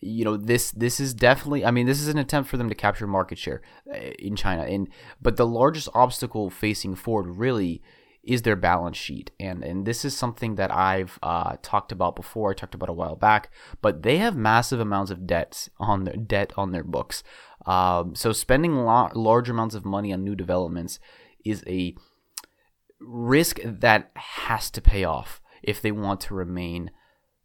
you 0.00 0.24
know 0.24 0.36
this 0.36 0.70
this 0.72 1.00
is 1.00 1.14
definitely 1.14 1.64
i 1.64 1.70
mean 1.70 1.86
this 1.86 2.00
is 2.00 2.08
an 2.08 2.18
attempt 2.18 2.50
for 2.50 2.56
them 2.56 2.68
to 2.68 2.74
capture 2.74 3.06
market 3.06 3.38
share 3.38 3.62
uh, 3.92 3.96
in 3.96 4.36
china. 4.36 4.62
And 4.62 4.88
but 5.20 5.36
the 5.36 5.46
largest 5.46 5.88
obstacle 5.94 6.50
facing 6.50 6.94
ford 6.94 7.26
really 7.26 7.82
is 8.22 8.42
their 8.42 8.56
balance 8.56 8.96
sheet. 8.96 9.30
And 9.38 9.62
and 9.62 9.86
this 9.86 10.04
is 10.04 10.16
something 10.16 10.56
that 10.56 10.70
i've 10.70 11.18
uh, 11.22 11.56
talked 11.62 11.92
about 11.92 12.16
before. 12.16 12.50
I 12.50 12.54
talked 12.54 12.74
about 12.74 12.88
a 12.88 12.94
while 12.94 13.16
back 13.16 13.50
but 13.80 14.02
they 14.02 14.18
have 14.18 14.36
massive 14.36 14.80
amounts 14.80 15.10
of 15.10 15.26
debts 15.26 15.70
on 15.78 16.04
their 16.04 16.16
debt 16.16 16.52
on 16.56 16.72
their 16.72 16.84
books. 16.84 17.22
Um, 17.64 18.14
so 18.14 18.32
spending 18.32 18.76
la- 18.76 19.10
large 19.14 19.48
amounts 19.48 19.74
of 19.74 19.84
money 19.84 20.12
on 20.12 20.22
new 20.22 20.36
developments 20.36 21.00
is 21.44 21.64
a 21.66 21.94
risk 23.00 23.60
that 23.64 24.10
has 24.14 24.70
to 24.70 24.80
pay 24.80 25.04
off 25.04 25.40
if 25.62 25.80
they 25.82 25.92
want 25.92 26.20
to 26.22 26.34
remain 26.34 26.90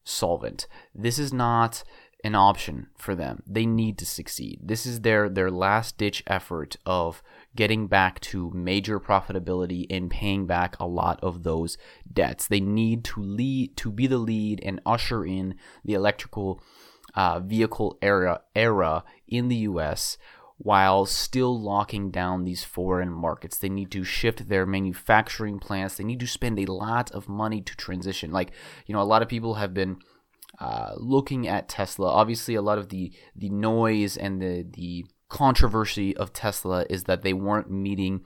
solvent. 0.04 0.68
This 0.94 1.20
is 1.20 1.34
not 1.34 1.84
an 2.24 2.36
option 2.36 2.88
for 2.98 3.16
them. 3.16 3.44
They 3.48 3.66
need 3.66 3.98
to 4.00 4.06
succeed. 4.06 4.60
This 4.64 4.86
is 4.86 5.02
their 5.02 5.30
their 5.30 5.52
last 5.52 5.98
ditch 5.98 6.24
effort 6.28 6.78
of 6.86 7.24
getting 7.56 7.88
back 7.88 8.20
to 8.22 8.52
major 8.52 9.00
profitability 9.00 9.86
and 9.90 10.10
paying 10.10 10.46
back 10.46 10.80
a 10.80 10.88
lot 10.88 11.20
of 11.22 11.44
those 11.44 11.78
debts. 12.12 12.48
They 12.48 12.60
need 12.60 13.04
to 13.06 13.22
lead 13.22 13.76
to 13.78 13.92
be 13.92 14.08
the 14.08 14.18
lead 14.18 14.62
and 14.64 14.82
usher 14.86 15.26
in 15.26 15.56
the 15.84 15.94
electrical 15.94 16.62
uh, 17.16 17.40
vehicle 17.40 17.98
era 18.02 18.42
era 18.56 19.04
in 19.28 19.48
the 19.48 19.58
U.S 19.58 20.18
while 20.64 21.08
still 21.08 21.60
locking 21.60 22.12
down 22.12 22.44
these 22.44 22.64
foreign 22.64 23.12
markets. 23.12 23.58
They 23.58 23.70
need 23.70 23.90
to 23.92 24.04
shift 24.04 24.48
their 24.48 24.66
manufacturing 24.68 25.58
plants. 25.58 25.96
They 25.96 26.04
need 26.04 26.20
to 26.20 26.28
spend 26.28 26.60
a 26.60 26.72
lot 26.72 27.10
of 27.12 27.28
money 27.28 27.62
to 27.62 27.76
transition. 27.76 28.32
Like, 28.32 28.52
you 28.86 28.94
know, 28.94 29.02
a 29.02 29.04
lot 29.04 29.24
of 29.24 29.28
people 29.28 29.56
have 29.56 29.74
been 29.74 29.98
uh, 30.62 30.94
looking 30.96 31.48
at 31.48 31.68
Tesla. 31.68 32.08
Obviously, 32.08 32.54
a 32.54 32.62
lot 32.62 32.78
of 32.78 32.90
the 32.90 33.12
the 33.36 33.50
noise 33.50 34.16
and 34.16 34.40
the 34.40 34.64
the 34.72 35.06
controversy 35.28 36.16
of 36.16 36.34
Tesla 36.34 36.86
is 36.88 37.06
that 37.06 37.24
they 37.24 37.34
weren't 37.34 37.72
meeting 37.72 38.22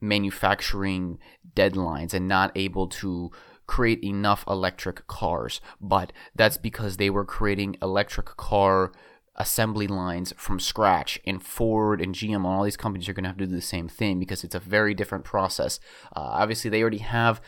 manufacturing 0.00 1.18
deadlines 1.54 2.14
and 2.14 2.26
not 2.26 2.50
able 2.54 2.88
to 2.88 3.30
create 3.66 4.02
enough 4.02 4.44
electric 4.48 5.06
cars. 5.06 5.60
But 5.78 6.12
that's 6.34 6.56
because 6.56 6.96
they 6.96 7.10
were 7.10 7.24
creating 7.24 7.76
electric 7.82 8.26
car 8.36 8.90
assembly 9.36 9.86
lines 9.86 10.32
from 10.38 10.60
scratch 10.60 11.20
and 11.26 11.42
Ford 11.42 12.00
and 12.00 12.14
GM 12.14 12.36
and 12.36 12.46
all 12.46 12.62
these 12.62 12.76
companies 12.78 13.08
are 13.08 13.12
going 13.12 13.24
to 13.24 13.28
have 13.30 13.36
to 13.38 13.46
do 13.46 13.54
the 13.54 13.60
same 13.60 13.88
thing 13.88 14.18
because 14.18 14.42
it's 14.42 14.54
a 14.54 14.60
very 14.60 14.94
different 14.94 15.24
process. 15.24 15.80
Uh, 16.16 16.20
obviously, 16.20 16.70
they 16.70 16.80
already 16.80 16.98
have 16.98 17.42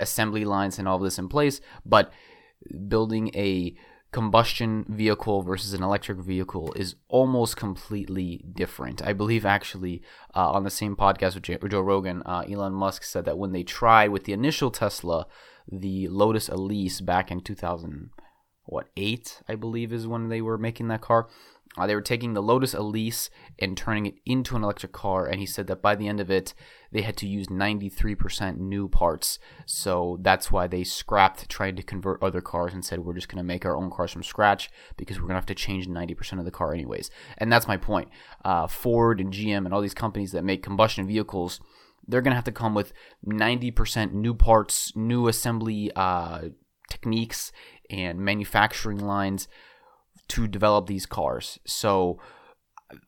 assembly 0.00 0.46
lines 0.46 0.78
and 0.78 0.88
all 0.88 0.98
this 0.98 1.18
in 1.18 1.28
place, 1.28 1.60
but 1.84 2.10
building 2.88 3.30
a 3.34 3.74
combustion 4.12 4.84
vehicle 4.88 5.42
versus 5.42 5.72
an 5.72 5.82
electric 5.82 6.18
vehicle 6.18 6.72
is 6.74 6.96
almost 7.08 7.56
completely 7.56 8.44
different. 8.54 9.02
I 9.02 9.14
believe 9.14 9.46
actually 9.46 10.02
uh, 10.36 10.50
on 10.50 10.64
the 10.64 10.70
same 10.70 10.96
podcast 10.96 11.34
with 11.34 11.70
Joe 11.70 11.80
Rogan, 11.80 12.22
uh, 12.26 12.44
Elon 12.48 12.74
Musk 12.74 13.04
said 13.04 13.24
that 13.24 13.38
when 13.38 13.52
they 13.52 13.62
tried 13.62 14.10
with 14.10 14.24
the 14.24 14.34
initial 14.34 14.70
Tesla, 14.70 15.26
the 15.70 16.08
Lotus 16.08 16.48
Elise 16.48 17.00
back 17.00 17.30
in 17.30 17.40
2000 17.40 18.10
what 18.64 18.88
eight 18.96 19.42
I 19.48 19.54
believe 19.54 19.92
is 19.92 20.06
when 20.06 20.28
they 20.28 20.40
were 20.40 20.58
making 20.58 20.88
that 20.88 21.00
car. 21.00 21.28
Uh, 21.78 21.86
they 21.86 21.94
were 21.94 22.02
taking 22.02 22.34
the 22.34 22.42
Lotus 22.42 22.74
Elise 22.74 23.30
and 23.58 23.76
turning 23.76 24.04
it 24.06 24.14
into 24.26 24.56
an 24.56 24.62
electric 24.62 24.92
car, 24.92 25.26
and 25.26 25.40
he 25.40 25.46
said 25.46 25.66
that 25.68 25.80
by 25.80 25.94
the 25.94 26.06
end 26.06 26.20
of 26.20 26.30
it, 26.30 26.52
they 26.90 27.00
had 27.00 27.16
to 27.16 27.26
use 27.26 27.46
93% 27.46 28.58
new 28.58 28.88
parts. 28.88 29.38
So 29.64 30.18
that's 30.20 30.52
why 30.52 30.66
they 30.66 30.84
scrapped 30.84 31.48
trying 31.48 31.76
to 31.76 31.82
convert 31.82 32.22
other 32.22 32.42
cars 32.42 32.74
and 32.74 32.84
said, 32.84 33.00
we're 33.00 33.14
just 33.14 33.28
going 33.28 33.38
to 33.38 33.42
make 33.42 33.64
our 33.64 33.76
own 33.76 33.90
cars 33.90 34.12
from 34.12 34.22
scratch 34.22 34.70
because 34.98 35.16
we're 35.16 35.28
going 35.28 35.34
to 35.34 35.40
have 35.40 35.46
to 35.46 35.54
change 35.54 35.88
90% 35.88 36.38
of 36.38 36.44
the 36.44 36.50
car 36.50 36.74
anyways. 36.74 37.10
And 37.38 37.50
that's 37.50 37.68
my 37.68 37.78
point. 37.78 38.08
Uh, 38.44 38.66
Ford 38.66 39.20
and 39.20 39.32
GM 39.32 39.64
and 39.64 39.72
all 39.72 39.80
these 39.80 39.94
companies 39.94 40.32
that 40.32 40.44
make 40.44 40.62
combustion 40.62 41.06
vehicles, 41.06 41.58
they're 42.06 42.20
going 42.20 42.32
to 42.32 42.36
have 42.36 42.44
to 42.44 42.52
come 42.52 42.74
with 42.74 42.92
90% 43.26 44.12
new 44.12 44.34
parts, 44.34 44.94
new 44.94 45.26
assembly 45.26 45.90
uh, 45.96 46.48
techniques, 46.90 47.50
and 47.88 48.18
manufacturing 48.18 48.98
lines 48.98 49.48
to 50.28 50.46
develop 50.46 50.86
these 50.86 51.06
cars. 51.06 51.58
So 51.66 52.18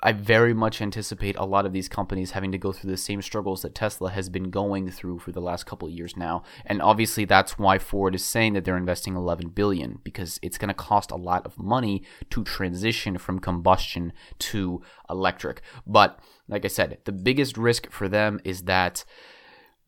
I 0.00 0.12
very 0.12 0.54
much 0.54 0.80
anticipate 0.80 1.37
a 1.37 1.44
lot 1.44 1.66
of 1.66 1.73
these 1.73 1.88
companies 1.88 2.33
having 2.33 2.52
to 2.52 2.59
go 2.59 2.73
through 2.73 2.90
the 2.90 2.97
same 2.97 3.23
struggles 3.23 3.62
that 3.62 3.75
Tesla 3.75 4.11
has 4.11 4.28
been 4.28 4.50
going 4.50 4.90
through 4.90 5.18
for 5.18 5.33
the 5.33 5.40
last 5.40 5.64
couple 5.66 5.88
of 5.88 5.94
years 5.94 6.16
now. 6.16 6.42
And 6.64 6.80
obviously 6.80 7.25
that's 7.25 7.59
why 7.59 7.78
Ford 7.78 8.14
is 8.14 8.25
saying 8.25 8.54
that 8.54 8.64
they're 8.64 8.76
investing 8.76 9.16
11 9.16 9.50
billion 9.50 9.99
because 10.02 10.38
it's 10.42 10.59
going 10.59 10.68
to 10.68 10.75
cost 10.75 11.11
a 11.11 11.16
lot 11.16 11.44
of 11.44 11.59
money 11.59 12.02
to 12.30 12.44
transition 12.44 13.18
from 13.18 13.38
combustion 13.38 14.12
to 14.40 14.83
electric. 15.11 15.61
But 15.87 16.18
like 16.49 16.64
I 16.64 16.68
said, 16.68 16.99
the 17.04 17.12
biggest 17.12 17.56
risk 17.56 17.90
for 17.90 18.09
them 18.09 18.40
is 18.44 18.62
that 18.62 19.04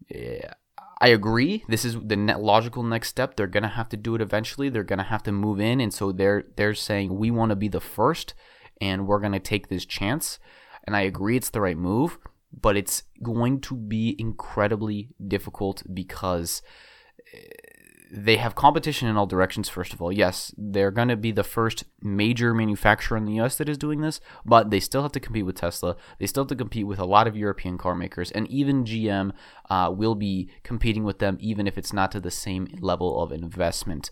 yeah, 0.09 0.55
I 0.99 1.09
agree. 1.09 1.65
This 1.69 1.85
is 1.85 1.95
the 1.95 2.17
logical 2.39 2.83
next 2.83 3.09
step. 3.09 3.37
They're 3.37 3.47
gonna 3.47 3.69
have 3.69 3.89
to 3.91 3.97
do 3.97 4.15
it 4.15 4.21
eventually. 4.21 4.69
They're 4.69 4.83
gonna 4.83 5.03
have 5.03 5.23
to 5.25 5.33
move 5.33 5.61
in, 5.61 5.81
and 5.81 5.93
so 5.93 6.11
they're 6.11 6.45
they're 6.57 6.75
saying 6.75 7.17
we 7.17 7.31
want 7.31 7.51
to 7.51 7.57
be 7.57 7.69
the 7.69 7.81
first, 7.81 8.35
and 8.81 9.07
we're 9.07 9.21
gonna 9.21 9.41
take 9.41 9.69
this 9.69 9.85
chance. 9.85 10.39
And 10.85 10.97
I 10.97 11.03
agree, 11.03 11.37
it's 11.37 11.51
the 11.51 11.61
right 11.61 11.77
move, 11.77 12.19
but 12.59 12.77
it's 12.77 13.03
going 13.23 13.61
to 13.63 13.75
be 13.75 14.15
incredibly 14.19 15.09
difficult 15.27 15.83
because 15.93 16.63
eh, 17.35 17.39
they 18.17 18.39
have 18.39 18.55
competition 18.55 19.09
in 19.09 19.17
all 19.17 19.27
directions, 19.27 19.69
first 19.69 19.93
of 19.93 20.01
all. 20.01 20.11
Yes, 20.11 20.55
they're 20.57 20.91
going 20.91 21.09
to 21.09 21.17
be 21.17 21.33
the 21.33 21.45
first 21.45 21.85
major 22.01 22.55
manufacturer 22.55 23.19
in 23.19 23.27
the 23.27 23.39
US 23.41 23.57
that 23.57 23.69
is 23.69 23.77
doing 23.77 24.01
this, 24.01 24.21
but 24.45 24.71
they 24.71 24.81
still 24.81 25.03
have 25.03 25.13
to 25.13 25.21
compete 25.21 25.45
with 25.45 25.57
Tesla. 25.57 25.97
They 26.19 26.27
still 26.27 26.45
have 26.45 26.49
to 26.49 26.57
compete 26.57 26.87
with 26.87 26.99
a 26.99 27.05
lot 27.05 27.27
of 27.27 27.37
European 27.37 27.77
car 27.77 27.95
makers, 27.95 28.31
and 28.31 28.49
even 28.49 28.85
GM 28.85 29.33
uh, 29.69 29.93
will 29.95 30.15
be 30.15 30.49
competing 30.63 31.05
with 31.05 31.19
them, 31.19 31.37
even 31.41 31.67
if 31.67 31.77
it's 31.77 31.93
not 31.93 32.11
to 32.13 32.21
the 32.21 32.31
same 32.31 32.69
level 32.81 33.23
of 33.23 33.33
investment. 33.33 34.11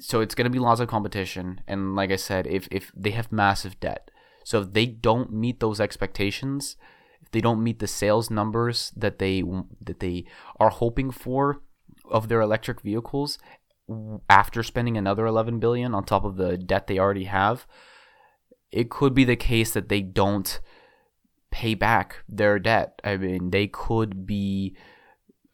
So 0.00 0.20
it's 0.20 0.34
going 0.34 0.46
to 0.46 0.50
be 0.50 0.58
lots 0.58 0.80
of 0.80 0.88
competition. 0.88 1.60
And 1.68 1.94
like 1.94 2.10
I 2.10 2.16
said, 2.16 2.48
if, 2.48 2.66
if 2.70 2.90
they 2.96 3.12
have 3.12 3.30
massive 3.30 3.78
debt, 3.78 4.10
so 4.44 4.60
if 4.60 4.72
they 4.72 4.86
don't 4.86 5.32
meet 5.32 5.60
those 5.60 5.80
expectations, 5.80 6.76
if 7.22 7.30
they 7.30 7.40
don't 7.40 7.62
meet 7.62 7.78
the 7.78 7.86
sales 7.86 8.28
numbers 8.28 8.92
that 8.96 9.18
they 9.18 9.42
that 9.80 10.00
they 10.00 10.26
are 10.58 10.68
hoping 10.68 11.10
for, 11.10 11.62
of 12.10 12.28
their 12.28 12.40
electric 12.40 12.80
vehicles 12.80 13.38
after 14.30 14.62
spending 14.62 14.96
another 14.96 15.26
11 15.26 15.58
billion 15.58 15.94
on 15.94 16.04
top 16.04 16.24
of 16.24 16.36
the 16.36 16.56
debt 16.56 16.86
they 16.86 16.98
already 16.98 17.24
have 17.24 17.66
it 18.74 18.90
could 18.90 19.14
be 19.14 19.24
the 19.24 19.36
case 19.36 19.72
that 19.72 19.88
they 19.88 20.02
don't 20.02 20.60
pay 21.52 21.74
back 21.74 22.24
their 22.28 22.58
debt. 22.58 23.00
I 23.04 23.16
mean 23.16 23.50
they 23.50 23.68
could 23.68 24.26
be 24.26 24.76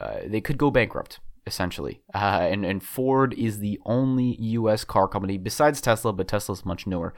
uh, 0.00 0.20
they 0.26 0.40
could 0.40 0.56
go 0.56 0.70
bankrupt 0.70 1.20
essentially. 1.46 2.00
Uh, 2.14 2.48
and, 2.50 2.64
and 2.64 2.82
ford 2.82 3.34
is 3.34 3.58
the 3.58 3.78
only 3.84 4.38
us 4.40 4.84
car 4.84 5.06
company 5.06 5.36
besides 5.36 5.80
tesla 5.80 6.12
but 6.12 6.28
tesla's 6.28 6.64
much 6.64 6.86
newer 6.86 7.12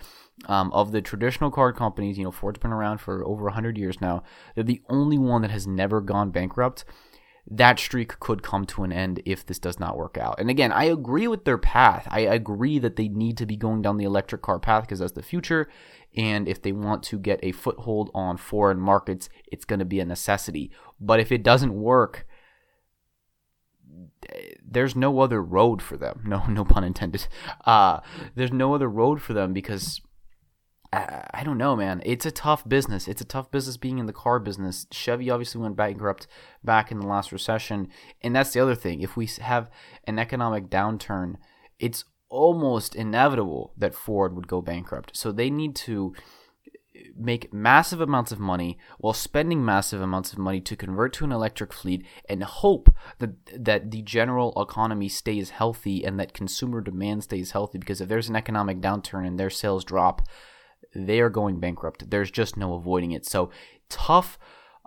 um, 0.46 0.72
of 0.72 0.90
the 0.90 1.00
traditional 1.00 1.52
car 1.52 1.72
companies. 1.72 2.18
You 2.18 2.24
know 2.24 2.32
ford's 2.32 2.58
been 2.58 2.72
around 2.72 2.98
for 2.98 3.24
over 3.24 3.44
100 3.44 3.78
years 3.78 4.00
now. 4.00 4.24
They're 4.56 4.64
the 4.64 4.82
only 4.88 5.18
one 5.18 5.42
that 5.42 5.52
has 5.52 5.68
never 5.68 6.00
gone 6.00 6.30
bankrupt 6.32 6.84
that 7.50 7.78
streak 7.78 8.18
could 8.20 8.42
come 8.42 8.64
to 8.66 8.84
an 8.84 8.92
end 8.92 9.20
if 9.26 9.44
this 9.44 9.58
does 9.58 9.80
not 9.80 9.96
work 9.96 10.16
out. 10.16 10.38
And 10.38 10.48
again, 10.48 10.70
I 10.72 10.84
agree 10.84 11.26
with 11.26 11.44
their 11.44 11.58
path. 11.58 12.06
I 12.10 12.20
agree 12.20 12.78
that 12.78 12.96
they 12.96 13.08
need 13.08 13.36
to 13.38 13.46
be 13.46 13.56
going 13.56 13.82
down 13.82 13.96
the 13.96 14.04
electric 14.04 14.42
car 14.42 14.58
path 14.58 14.84
because 14.84 15.00
that's 15.00 15.12
the 15.12 15.22
future. 15.22 15.68
And 16.16 16.46
if 16.46 16.62
they 16.62 16.72
want 16.72 17.02
to 17.04 17.18
get 17.18 17.40
a 17.42 17.52
foothold 17.52 18.10
on 18.14 18.36
foreign 18.36 18.78
markets, 18.78 19.28
it's 19.50 19.64
going 19.64 19.80
to 19.80 19.84
be 19.84 19.98
a 19.98 20.04
necessity. 20.04 20.70
But 21.00 21.18
if 21.18 21.32
it 21.32 21.42
doesn't 21.42 21.74
work, 21.74 22.26
there's 24.64 24.94
no 24.94 25.20
other 25.20 25.42
road 25.42 25.82
for 25.82 25.96
them. 25.96 26.22
No, 26.26 26.46
no 26.46 26.64
pun 26.64 26.84
intended. 26.84 27.26
Uh, 27.66 28.00
there's 28.34 28.52
no 28.52 28.74
other 28.74 28.88
road 28.88 29.20
for 29.20 29.32
them 29.32 29.52
because 29.52 30.00
I, 30.94 31.42
don't 31.42 31.56
know, 31.56 31.74
man. 31.74 32.02
It's 32.04 32.26
a 32.26 32.30
tough 32.30 32.68
business. 32.68 33.08
It's 33.08 33.22
a 33.22 33.24
tough 33.24 33.50
business 33.50 33.78
being 33.78 33.98
in 33.98 34.04
the 34.04 34.12
car 34.12 34.38
business. 34.38 34.86
Chevy 34.92 35.30
obviously 35.30 35.62
went 35.62 35.74
bankrupt 35.74 36.26
back 36.62 36.92
in 36.92 37.00
the 37.00 37.06
last 37.06 37.32
recession, 37.32 37.88
and 38.20 38.36
that's 38.36 38.52
the 38.52 38.60
other 38.60 38.74
thing. 38.74 39.00
If 39.00 39.16
we 39.16 39.26
have 39.40 39.70
an 40.06 40.18
economic 40.18 40.68
downturn 40.68 41.36
it's 41.82 42.04
almost 42.30 42.94
inevitable 42.94 43.74
that 43.76 43.94
Ford 43.94 44.34
would 44.34 44.48
go 44.48 44.62
bankrupt. 44.62 45.14
So 45.14 45.32
they 45.32 45.50
need 45.50 45.74
to 45.76 46.14
eh, 46.96 47.00
make 47.14 47.52
massive 47.52 48.00
amounts 48.00 48.32
of 48.32 48.38
money 48.38 48.78
while 48.98 49.12
spending 49.12 49.62
massive 49.62 50.00
amounts 50.00 50.32
of 50.32 50.38
money 50.38 50.60
to 50.62 50.76
convert 50.76 51.12
to 51.14 51.24
an 51.24 51.32
electric 51.32 51.72
fleet 51.72 52.06
and 52.28 52.42
hope 52.44 52.94
that 53.18 53.30
that 53.58 53.90
the 53.90 54.00
general 54.00 54.54
economy 54.56 55.08
stays 55.08 55.50
healthy 55.50 56.04
and 56.04 56.18
that 56.18 56.32
consumer 56.32 56.80
demand 56.80 57.24
stays 57.24 57.50
healthy 57.50 57.78
because 57.78 58.00
if 58.00 58.08
there's 58.08 58.30
an 58.30 58.36
economic 58.36 58.80
downturn 58.80 59.26
and 59.26 59.38
their 59.38 59.50
sales 59.50 59.84
drop 59.84 60.22
they 60.94 61.20
are 61.20 61.30
going 61.30 61.60
bankrupt. 61.60 62.10
There's 62.10 62.30
just 62.30 62.56
no 62.56 62.74
avoiding 62.74 63.12
it. 63.12 63.26
So 63.26 63.50
tough 63.88 64.38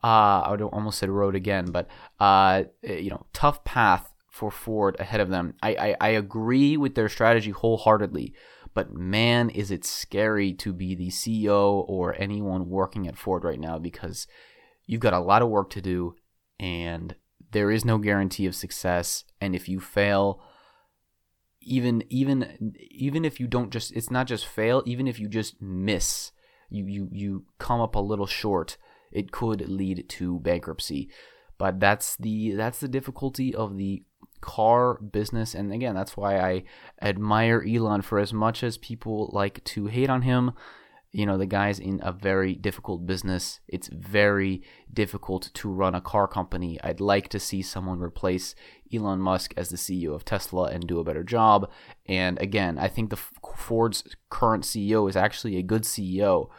uh, 0.03 0.41
I 0.45 0.51
would 0.51 0.61
almost 0.61 0.99
said 0.99 1.09
road 1.09 1.35
again 1.35 1.71
but 1.71 1.87
uh, 2.19 2.63
you 2.83 3.09
know 3.09 3.25
tough 3.33 3.63
path 3.63 4.11
for 4.29 4.51
Ford 4.51 4.97
ahead 4.99 5.21
of 5.21 5.29
them. 5.29 5.55
I, 5.63 5.75
I, 5.75 5.95
I 6.01 6.09
agree 6.09 6.77
with 6.77 6.95
their 6.95 7.09
strategy 7.09 7.51
wholeheartedly 7.51 8.33
but 8.75 8.93
man, 8.93 9.49
is 9.49 9.71
it 9.71 9.85
scary 9.85 10.53
to 10.55 10.73
be 10.73 10.93
the 10.93 11.07
CEO 11.07 11.85
or 11.87 12.13
anyone 12.19 12.69
working 12.69 13.07
at 13.07 13.17
Ford 13.17 13.45
right 13.45 13.59
now 13.59 13.79
because 13.79 14.27
you've 14.85 15.01
got 15.01 15.13
a 15.13 15.19
lot 15.19 15.41
of 15.41 15.49
work 15.49 15.69
to 15.71 15.81
do 15.81 16.15
and 16.59 17.15
there 17.51 17.71
is 17.71 17.85
no 17.85 17.97
guarantee 17.97 18.45
of 18.45 18.53
success. 18.53 19.23
And 19.39 19.55
if 19.55 19.69
you 19.69 19.79
fail, 19.79 20.41
even 21.65 22.03
even 22.09 22.75
even 22.89 23.25
if 23.25 23.39
you 23.39 23.47
don't 23.47 23.71
just 23.71 23.91
it's 23.91 24.11
not 24.11 24.27
just 24.27 24.45
fail, 24.45 24.83
even 24.85 25.07
if 25.07 25.19
you 25.19 25.27
just 25.27 25.61
miss, 25.61 26.31
you 26.69 26.85
you 26.85 27.09
you 27.11 27.45
come 27.57 27.81
up 27.81 27.95
a 27.95 27.99
little 27.99 28.27
short, 28.27 28.77
it 29.11 29.31
could 29.31 29.67
lead 29.67 30.07
to 30.09 30.39
bankruptcy. 30.39 31.09
But 31.57 31.79
that's 31.79 32.15
the 32.17 32.51
that's 32.51 32.79
the 32.79 32.87
difficulty 32.87 33.53
of 33.53 33.77
the 33.77 34.03
car 34.41 34.95
business. 34.95 35.55
And 35.55 35.73
again, 35.73 35.95
that's 35.95 36.15
why 36.15 36.39
I 36.39 36.63
admire 37.01 37.65
Elon 37.67 38.01
for 38.01 38.19
as 38.19 38.31
much 38.31 38.63
as 38.63 38.77
people 38.77 39.29
like 39.33 39.63
to 39.65 39.87
hate 39.87 40.09
on 40.09 40.21
him. 40.21 40.51
You 41.15 41.25
know, 41.25 41.37
the 41.37 41.45
guy's 41.45 41.79
in 41.79 42.01
a 42.03 42.11
very 42.11 42.55
difficult 42.55 43.05
business. 43.05 43.61
It's 43.69 43.87
very 43.87 44.63
difficult 44.91 45.49
to 45.53 45.69
run 45.69 45.95
a 45.95 46.01
car 46.01 46.27
company. 46.27 46.77
I'd 46.83 46.99
like 46.99 47.29
to 47.29 47.39
see 47.39 47.61
someone 47.61 48.01
replace 48.01 48.53
Elon 48.93 49.19
Musk 49.19 49.53
as 49.55 49.69
the 49.69 49.77
CEO 49.77 50.13
of 50.13 50.25
Tesla 50.25 50.65
and 50.65 50.85
do 50.85 50.99
a 50.99 51.05
better 51.05 51.23
job. 51.23 51.71
And 52.05 52.37
again, 52.41 52.77
I 52.77 52.89
think 52.89 53.11
the 53.11 53.19
Ford's 53.55 54.03
current 54.29 54.65
CEO 54.65 55.09
is 55.09 55.15
actually 55.15 55.55
a 55.55 55.63
good 55.63 55.83
CEO 55.83 56.49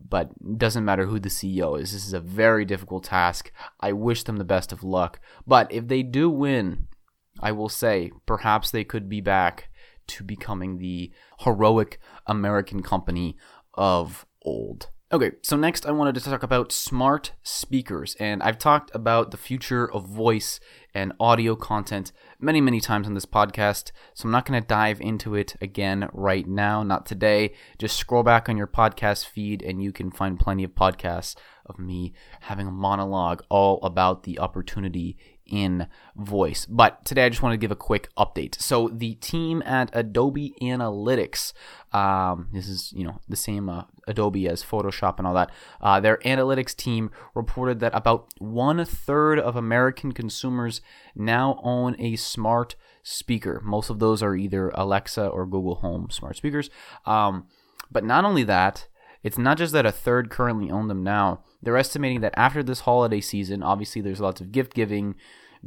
but 0.00 0.30
doesn't 0.58 0.84
matter 0.84 1.06
who 1.06 1.20
the 1.20 1.28
CEO 1.28 1.78
is. 1.78 1.92
This 1.92 2.06
is 2.06 2.14
a 2.14 2.20
very 2.20 2.64
difficult 2.64 3.04
task. 3.04 3.52
I 3.80 3.92
wish 3.92 4.24
them 4.24 4.38
the 4.38 4.44
best 4.44 4.72
of 4.72 4.82
luck. 4.82 5.20
But 5.46 5.70
if 5.70 5.88
they 5.88 6.02
do 6.02 6.30
win, 6.30 6.88
I 7.38 7.52
will 7.52 7.68
say 7.68 8.12
perhaps 8.24 8.70
they 8.70 8.82
could 8.82 9.10
be 9.10 9.20
back 9.20 9.68
to 10.08 10.24
becoming 10.24 10.78
the 10.78 11.12
heroic 11.44 11.98
American 12.26 12.82
company 12.82 13.36
of 13.74 14.26
old. 14.42 14.88
Okay, 15.12 15.32
so 15.42 15.56
next 15.56 15.84
I 15.84 15.90
wanted 15.90 16.14
to 16.14 16.22
talk 16.22 16.42
about 16.42 16.72
smart 16.72 17.32
speakers, 17.42 18.16
and 18.18 18.42
I've 18.42 18.56
talked 18.56 18.90
about 18.94 19.30
the 19.30 19.36
future 19.36 19.92
of 19.92 20.08
voice 20.08 20.58
and 20.94 21.12
audio 21.20 21.54
content 21.54 22.12
many, 22.40 22.62
many 22.62 22.80
times 22.80 23.06
on 23.06 23.12
this 23.12 23.26
podcast, 23.26 23.92
so 24.14 24.24
I'm 24.24 24.30
not 24.30 24.46
going 24.46 24.58
to 24.58 24.66
dive 24.66 25.02
into 25.02 25.34
it 25.34 25.54
again 25.60 26.08
right 26.14 26.46
now, 26.46 26.82
not 26.82 27.04
today. 27.04 27.52
Just 27.78 27.98
scroll 27.98 28.22
back 28.22 28.48
on 28.48 28.56
your 28.56 28.66
podcast 28.66 29.26
feed, 29.26 29.60
and 29.62 29.82
you 29.82 29.92
can 29.92 30.10
find 30.10 30.40
plenty 30.40 30.64
of 30.64 30.70
podcasts 30.70 31.36
of 31.66 31.78
me 31.78 32.14
having 32.40 32.66
a 32.66 32.72
monologue 32.72 33.42
all 33.50 33.80
about 33.82 34.22
the 34.22 34.38
opportunity 34.38 35.18
in 35.52 35.86
voice. 36.16 36.66
But 36.66 37.04
today 37.04 37.26
I 37.26 37.28
just 37.28 37.42
want 37.42 37.52
to 37.52 37.58
give 37.58 37.70
a 37.70 37.76
quick 37.76 38.08
update. 38.16 38.60
So 38.60 38.88
the 38.88 39.14
team 39.16 39.62
at 39.62 39.90
Adobe 39.92 40.54
Analytics, 40.60 41.52
um, 41.92 42.48
this 42.52 42.66
is 42.66 42.92
you 42.96 43.04
know 43.04 43.20
the 43.28 43.36
same 43.36 43.68
uh, 43.68 43.84
Adobe 44.08 44.48
as 44.48 44.64
Photoshop 44.64 45.18
and 45.18 45.26
all 45.26 45.34
that. 45.34 45.50
Uh, 45.80 46.00
their 46.00 46.16
analytics 46.18 46.74
team 46.74 47.10
reported 47.34 47.78
that 47.80 47.94
about 47.94 48.32
one 48.38 48.84
third 48.84 49.38
of 49.38 49.54
American 49.54 50.12
consumers 50.12 50.80
now 51.14 51.60
own 51.62 51.94
a 52.00 52.16
smart 52.16 52.74
speaker. 53.02 53.60
Most 53.62 53.90
of 53.90 53.98
those 53.98 54.22
are 54.22 54.34
either 54.34 54.70
Alexa 54.70 55.26
or 55.26 55.44
Google 55.44 55.76
Home 55.76 56.08
smart 56.10 56.36
speakers. 56.36 56.70
Um, 57.04 57.46
but 57.90 58.04
not 58.04 58.24
only 58.24 58.42
that, 58.44 58.88
it's 59.22 59.38
not 59.38 59.58
just 59.58 59.72
that 59.72 59.86
a 59.86 59.92
third 59.92 60.30
currently 60.30 60.70
own 60.70 60.88
them 60.88 61.04
now. 61.04 61.44
They're 61.62 61.76
estimating 61.76 62.20
that 62.22 62.34
after 62.36 62.62
this 62.62 62.80
holiday 62.80 63.20
season, 63.20 63.62
obviously 63.62 64.02
there's 64.02 64.20
lots 64.20 64.40
of 64.40 64.50
gift 64.50 64.74
giving, 64.74 65.14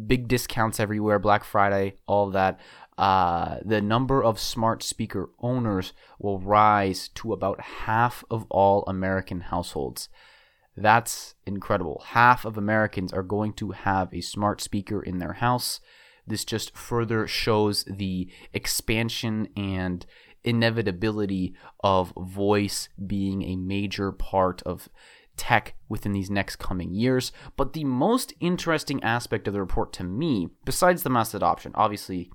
big 0.07 0.27
discounts 0.27 0.79
everywhere, 0.79 1.19
Black 1.19 1.43
Friday, 1.43 1.95
all 2.07 2.29
that. 2.31 2.59
Uh, 2.97 3.57
the 3.65 3.81
number 3.81 4.23
of 4.23 4.39
smart 4.39 4.81
speaker 4.81 5.29
owners 5.39 5.91
will 6.17 6.39
rise 6.39 7.09
to 7.09 7.33
about 7.33 7.59
half 7.59 8.23
of 8.31 8.45
all 8.49 8.83
American 8.87 9.41
households. 9.41 10.07
That's 10.77 11.35
incredible. 11.45 12.03
Half 12.07 12.45
of 12.45 12.57
Americans 12.57 13.13
are 13.13 13.23
going 13.23 13.53
to 13.53 13.71
have 13.71 14.13
a 14.13 14.21
smart 14.21 14.61
speaker 14.61 15.01
in 15.01 15.19
their 15.19 15.33
house. 15.33 15.81
This 16.27 16.43
just 16.43 16.75
further 16.75 17.27
shows 17.27 17.83
the 17.85 18.29
expansion 18.53 19.49
and 19.55 20.05
inevitability 20.43 21.55
of 21.83 22.13
voice 22.17 22.89
being 23.05 23.43
a 23.43 23.55
major 23.55 24.11
part 24.11 24.61
of 24.63 24.89
tech 25.37 25.75
within 25.89 26.11
these 26.11 26.29
next 26.29 26.57
coming 26.57 26.93
years. 26.93 27.31
But 27.57 27.73
the 27.73 27.83
most 27.83 28.33
interesting 28.39 29.03
aspect 29.03 29.47
of 29.47 29.53
the 29.53 29.59
report 29.59 29.93
to 29.93 30.03
me, 30.03 30.49
besides 30.65 31.03
the 31.03 31.09
mass 31.09 31.33
adoption, 31.33 31.71
obviously, 31.75 32.31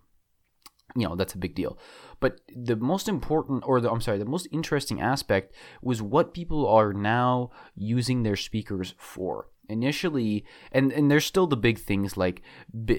you 0.96 1.08
know, 1.08 1.16
that's 1.16 1.34
a 1.34 1.38
big 1.38 1.54
deal. 1.54 1.78
But 2.18 2.40
the 2.54 2.76
most 2.76 3.08
important, 3.08 3.64
or 3.66 3.80
the, 3.80 3.90
I'm 3.90 4.00
sorry, 4.00 4.18
the 4.18 4.24
most 4.24 4.48
interesting 4.52 5.00
aspect 5.00 5.54
was 5.82 6.02
what 6.02 6.34
people 6.34 6.68
are 6.68 6.92
now 6.92 7.50
using 7.74 8.22
their 8.22 8.36
speakers 8.36 8.94
for 8.98 9.46
initially 9.70 10.44
and 10.72 10.92
and 10.92 11.10
there's 11.10 11.24
still 11.24 11.46
the 11.46 11.56
big 11.56 11.78
things 11.78 12.16
like 12.16 12.42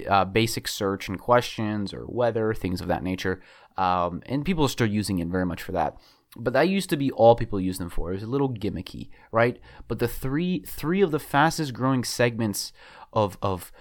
uh, 0.08 0.24
basic 0.24 0.66
search 0.66 1.06
and 1.06 1.20
questions 1.20 1.92
or 1.92 2.06
weather 2.06 2.54
things 2.54 2.80
of 2.80 2.88
that 2.88 3.02
nature 3.02 3.42
um, 3.76 4.22
and 4.26 4.46
people 4.46 4.64
are 4.64 4.70
still 4.70 4.86
using 4.86 5.18
it 5.18 5.28
very 5.28 5.44
much 5.44 5.62
for 5.62 5.72
that 5.72 5.98
but 6.36 6.52
that 6.54 6.68
used 6.68 6.90
to 6.90 6.96
be 6.96 7.10
all 7.10 7.34
people 7.34 7.60
use 7.60 7.78
them 7.78 7.90
for. 7.90 8.10
It 8.10 8.14
was 8.14 8.22
a 8.22 8.28
little 8.28 8.52
gimmicky, 8.52 9.10
right? 9.30 9.58
But 9.88 9.98
the 9.98 10.08
three 10.08 10.60
three 10.66 11.02
of 11.02 11.10
the 11.10 11.18
fastest 11.18 11.74
growing 11.74 12.04
segments 12.04 12.72
of 13.12 13.36
of 13.42 13.72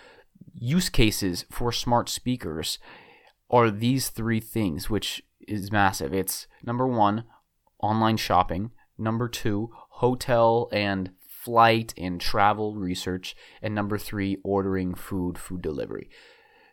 use 0.54 0.90
cases 0.90 1.46
for 1.50 1.72
smart 1.72 2.10
speakers 2.10 2.80
are 3.50 3.70
these 3.70 4.10
three 4.10 4.40
things, 4.40 4.90
which 4.90 5.22
is 5.48 5.72
massive. 5.72 6.14
It's 6.14 6.48
number 6.64 6.88
one, 6.88 7.26
online 7.80 8.18
shopping. 8.18 8.72
Number 8.98 9.28
two, 9.28 9.70
hotel 9.90 10.70
and 10.72 11.12
flight 11.28 11.94
and 11.98 12.22
travel 12.22 12.76
research. 12.76 13.36
And 13.62 13.74
number 13.74 13.98
three, 13.98 14.38
ordering 14.44 14.94
food, 14.94 15.38
food 15.38 15.62
delivery. 15.62 16.10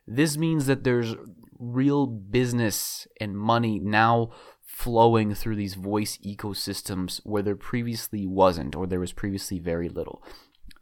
This 0.07 0.37
means 0.37 0.67
that 0.67 0.85
there's 0.85 1.15
real 1.59 2.07
business 2.07 3.07
and 3.21 3.37
money 3.37 3.79
now 3.79 4.31
flowing 4.69 5.35
through 5.35 5.57
these 5.57 5.75
voice 5.75 6.19
ecosystems 6.19 7.21
where 7.25 7.43
there 7.43 7.57
previously 7.57 8.27
wasn't 8.27 8.77
or 8.77 8.87
there 8.87 9.01
was 9.01 9.15
previously 9.15 9.59
very 9.59 9.89
little. 9.89 10.23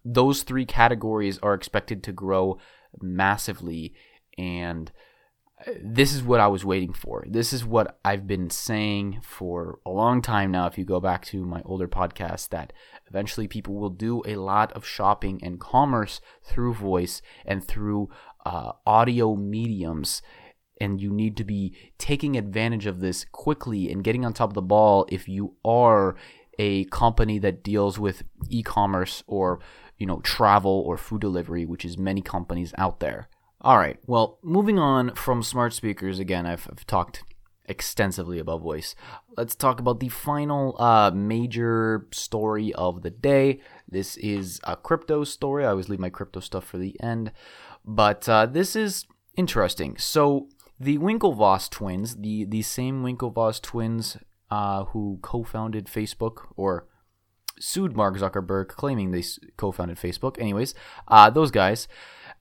Those 0.04 0.42
three 0.42 0.66
categories 0.66 1.38
are 1.38 1.54
expected 1.54 2.02
to 2.02 2.12
grow 2.12 2.58
massively 3.00 3.94
and 4.36 4.90
uh, 5.64 5.70
this 5.80 6.12
is 6.12 6.24
what 6.24 6.40
I 6.40 6.48
was 6.48 6.64
waiting 6.64 6.92
for. 6.92 7.24
This 7.28 7.52
is 7.52 7.64
what 7.64 7.98
I've 8.04 8.26
been 8.26 8.50
saying 8.50 9.20
for 9.22 9.78
a 9.86 9.90
long 9.90 10.20
time 10.20 10.50
now. 10.50 10.66
If 10.66 10.76
you 10.76 10.84
go 10.84 10.98
back 10.98 11.24
to 11.26 11.46
my 11.46 11.62
older 11.64 11.88
podcast, 11.88 12.48
that 12.48 12.72
eventually 13.06 13.46
people 13.46 13.76
will 13.76 13.90
do 13.90 14.20
a 14.26 14.34
lot 14.34 14.72
of 14.72 14.84
shopping 14.84 15.40
and 15.44 15.60
commerce 15.60 16.20
through 16.42 16.74
voice 16.74 17.22
and 17.46 17.64
through 17.64 18.10
uh, 18.44 18.72
audio 18.84 19.36
mediums 19.36 20.22
and 20.80 21.00
you 21.00 21.10
need 21.10 21.36
to 21.36 21.44
be 21.44 21.74
taking 21.98 22.36
advantage 22.36 22.86
of 22.86 23.00
this 23.00 23.24
quickly 23.32 23.90
and 23.90 24.04
getting 24.04 24.24
on 24.24 24.32
top 24.32 24.50
of 24.50 24.54
the 24.54 24.62
ball 24.62 25.06
if 25.08 25.28
you 25.28 25.54
are 25.64 26.16
a 26.58 26.84
company 26.86 27.38
that 27.38 27.62
deals 27.62 27.98
with 27.98 28.22
e-commerce 28.48 29.22
or 29.26 29.60
you 29.98 30.06
know 30.06 30.20
travel 30.20 30.82
or 30.86 30.96
food 30.96 31.20
delivery 31.20 31.66
which 31.66 31.84
is 31.84 31.98
many 31.98 32.22
companies 32.22 32.72
out 32.78 33.00
there. 33.00 33.28
All 33.60 33.78
right. 33.78 33.98
Well 34.06 34.38
moving 34.42 34.78
on 34.78 35.14
from 35.14 35.42
smart 35.42 35.72
speakers 35.72 36.18
again 36.18 36.46
i've, 36.46 36.68
I've 36.70 36.86
talked 36.86 37.24
extensively 37.68 38.38
about 38.38 38.60
voice. 38.60 38.94
Let's 39.36 39.54
talk 39.54 39.80
about 39.80 40.00
the 40.00 40.08
final 40.08 40.80
uh, 40.80 41.10
major 41.10 42.06
story 42.12 42.72
of 42.74 43.02
the 43.02 43.10
day. 43.10 43.60
This 43.88 44.16
is 44.18 44.60
a 44.64 44.76
crypto 44.76 45.24
story. 45.24 45.64
I 45.64 45.70
always 45.70 45.88
leave 45.88 46.00
my 46.00 46.10
crypto 46.10 46.40
stuff 46.40 46.64
for 46.64 46.78
the 46.78 46.98
end. 47.02 47.32
But 47.84 48.28
uh, 48.28 48.46
this 48.46 48.74
is 48.74 49.06
interesting. 49.36 49.96
So 49.98 50.48
the 50.78 50.98
Winklevoss 50.98 51.70
twins, 51.70 52.16
the 52.16 52.44
the 52.44 52.62
same 52.62 53.02
Winklevoss 53.02 53.60
twins 53.60 54.16
uh, 54.50 54.84
who 54.86 55.18
co-founded 55.22 55.86
Facebook, 55.86 56.46
or 56.56 56.86
sued 57.58 57.96
Mark 57.96 58.16
Zuckerberg, 58.16 58.68
claiming 58.68 59.10
they 59.10 59.24
co 59.56 59.72
founded 59.72 59.98
Facebook. 59.98 60.40
Anyways, 60.40 60.74
uh, 61.08 61.30
those 61.30 61.50
guys. 61.50 61.88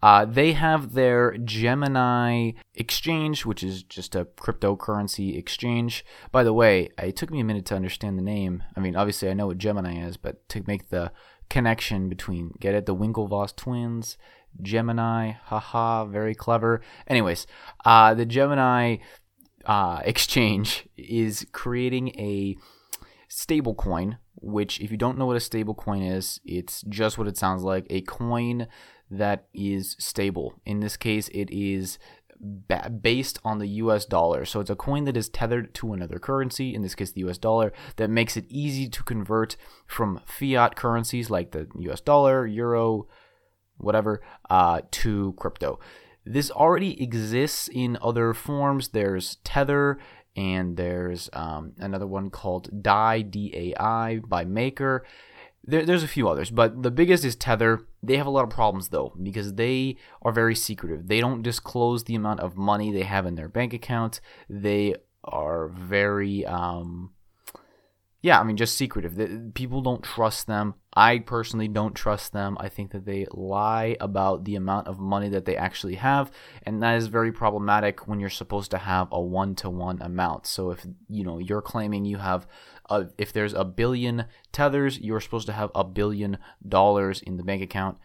Uh, 0.04 0.24
they 0.24 0.52
have 0.52 0.94
their 0.94 1.36
Gemini 1.38 2.52
exchange, 2.76 3.44
which 3.46 3.64
is 3.64 3.82
just 3.82 4.14
a 4.14 4.26
cryptocurrency 4.26 5.36
exchange. 5.36 6.06
By 6.32 6.44
the 6.44 6.54
way, 6.54 6.90
it 7.02 7.16
took 7.16 7.32
me 7.32 7.40
a 7.40 7.46
minute 7.46 7.66
to 7.68 7.76
understand 7.76 8.18
the 8.18 8.22
name. 8.22 8.62
I 8.76 8.82
mean, 8.82 8.96
obviously, 8.96 9.30
I 9.30 9.34
know 9.34 9.48
what 9.48 9.58
Gemini 9.58 10.06
is, 10.06 10.18
but 10.18 10.48
to 10.50 10.64
make 10.68 10.90
the 10.90 11.12
connection 11.50 12.08
between, 12.10 12.54
get 12.60 12.76
it, 12.76 12.86
the 12.86 12.96
Winklevoss 12.96 13.56
twins, 13.56 14.18
Gemini, 14.62 15.34
haha, 15.46 16.06
very 16.06 16.36
clever. 16.36 16.82
Anyways, 17.08 17.48
uh, 17.84 18.14
the 18.14 18.26
Gemini 18.26 18.98
uh, 19.66 20.02
exchange 20.04 20.88
is 20.98 21.46
creating 21.52 22.10
a 22.20 22.56
stablecoin, 23.30 24.18
which, 24.36 24.80
if 24.80 24.92
you 24.92 24.98
don't 24.98 25.18
know 25.18 25.26
what 25.26 25.38
a 25.38 25.40
stablecoin 25.40 26.16
is, 26.16 26.40
it's 26.46 26.82
just 26.88 27.18
what 27.18 27.28
it 27.28 27.38
sounds 27.38 27.64
like 27.64 27.86
a 27.90 28.02
coin 28.02 28.68
that 29.10 29.48
is 29.54 29.96
stable. 30.00 30.54
In 30.66 30.80
this 30.80 30.98
case, 30.98 31.28
it 31.30 31.50
is 31.52 32.00
ba- 32.40 32.90
based 32.90 33.40
on 33.44 33.60
the 33.60 33.68
US 33.68 34.06
dollar. 34.06 34.46
So 34.46 34.60
it's 34.60 34.70
a 34.70 34.76
coin 34.76 35.06
that 35.06 35.18
is 35.18 35.30
tethered 35.30 35.74
to 35.76 35.94
another 35.94 36.20
currency, 36.20 36.74
in 36.74 36.82
this 36.82 36.96
case, 36.96 37.12
the 37.12 37.26
US 37.28 37.38
dollar, 37.38 37.74
that 37.98 38.10
makes 38.10 38.38
it 38.38 38.46
easy 38.50 38.90
to 38.90 39.04
convert 39.04 39.58
from 39.88 40.22
fiat 40.26 40.76
currencies 40.76 41.30
like 41.30 41.52
the 41.52 41.68
US 41.80 42.02
dollar, 42.02 42.46
euro, 42.46 43.08
whatever, 43.78 44.22
uh, 44.50 44.82
to 44.92 45.34
crypto. 45.38 45.80
This 46.26 46.50
already 46.50 47.02
exists 47.02 47.70
in 47.72 47.98
other 48.02 48.34
forms. 48.34 48.90
There's 48.90 49.36
Tether 49.44 50.00
and 50.36 50.76
there's 50.76 51.30
um, 51.34 51.74
another 51.78 52.08
one 52.08 52.30
called 52.30 52.82
DAI, 52.82 53.22
D-A-I, 53.22 54.20
by 54.28 54.44
Maker. 54.44 55.06
There, 55.64 55.86
there's 55.86 56.04
a 56.04 56.08
few 56.08 56.28
others, 56.28 56.52
but 56.52 56.84
the 56.84 56.92
biggest 56.92 57.24
is 57.24 57.36
Tether. 57.36 57.82
They 58.04 58.18
have 58.18 58.28
a 58.28 58.32
lot 58.32 58.44
of 58.44 58.50
problems 58.50 58.90
though 58.90 59.14
because 59.22 59.54
they 59.54 59.98
are 60.22 60.32
very 60.32 60.56
secretive. 60.56 61.08
They 61.08 61.22
don't 61.22 61.42
disclose 61.42 62.04
the 62.04 62.16
amount 62.16 62.42
of 62.42 62.58
money 62.58 62.92
they 62.92 63.04
have 63.04 63.26
in 63.26 63.36
their 63.36 63.48
bank 63.48 63.74
account. 63.74 64.20
They 64.50 64.96
are 65.24 65.70
very 65.70 66.46
um, 66.46 67.12
yeah, 68.26 68.40
I 68.40 68.44
mean, 68.44 68.58
just 68.58 68.76
secretive. 68.76 69.54
People 69.54 69.82
don't 69.82 70.02
trust 70.02 70.48
them. 70.48 70.74
I 70.96 71.20
personally 71.20 71.68
don't 71.68 71.94
trust 71.94 72.34
them. 72.34 72.58
I 72.60 72.70
think 72.70 72.90
that 72.90 73.06
they 73.06 73.28
lie 73.30 73.98
about 74.02 74.46
the 74.46 74.56
amount 74.56 74.88
of 74.88 74.98
money 74.98 75.30
that 75.30 75.46
they 75.46 75.56
actually 75.56 75.94
have, 75.94 76.32
and 76.64 76.82
that 76.82 76.96
is 76.96 77.06
very 77.06 77.32
problematic 77.32 78.08
when 78.08 78.20
you're 78.20 78.32
supposed 78.32 78.72
to 78.72 78.80
have 78.80 79.10
a 79.12 79.22
one-to-one 79.22 80.02
amount. 80.02 80.48
So 80.48 80.72
if 80.72 80.88
you 81.08 81.24
know 81.24 81.38
you're 81.38 81.62
claiming 81.62 82.04
you 82.04 82.18
have, 82.18 82.48
a, 82.90 83.10
if 83.20 83.32
there's 83.32 83.54
a 83.54 83.64
billion 83.64 84.26
tethers, 84.52 85.00
you're 85.00 85.22
supposed 85.22 85.46
to 85.46 85.54
have 85.54 85.70
a 85.76 85.84
billion 85.84 86.40
dollars 86.68 87.22
in 87.22 87.38
the 87.38 87.44
bank 87.44 87.62
account. 87.62 88.00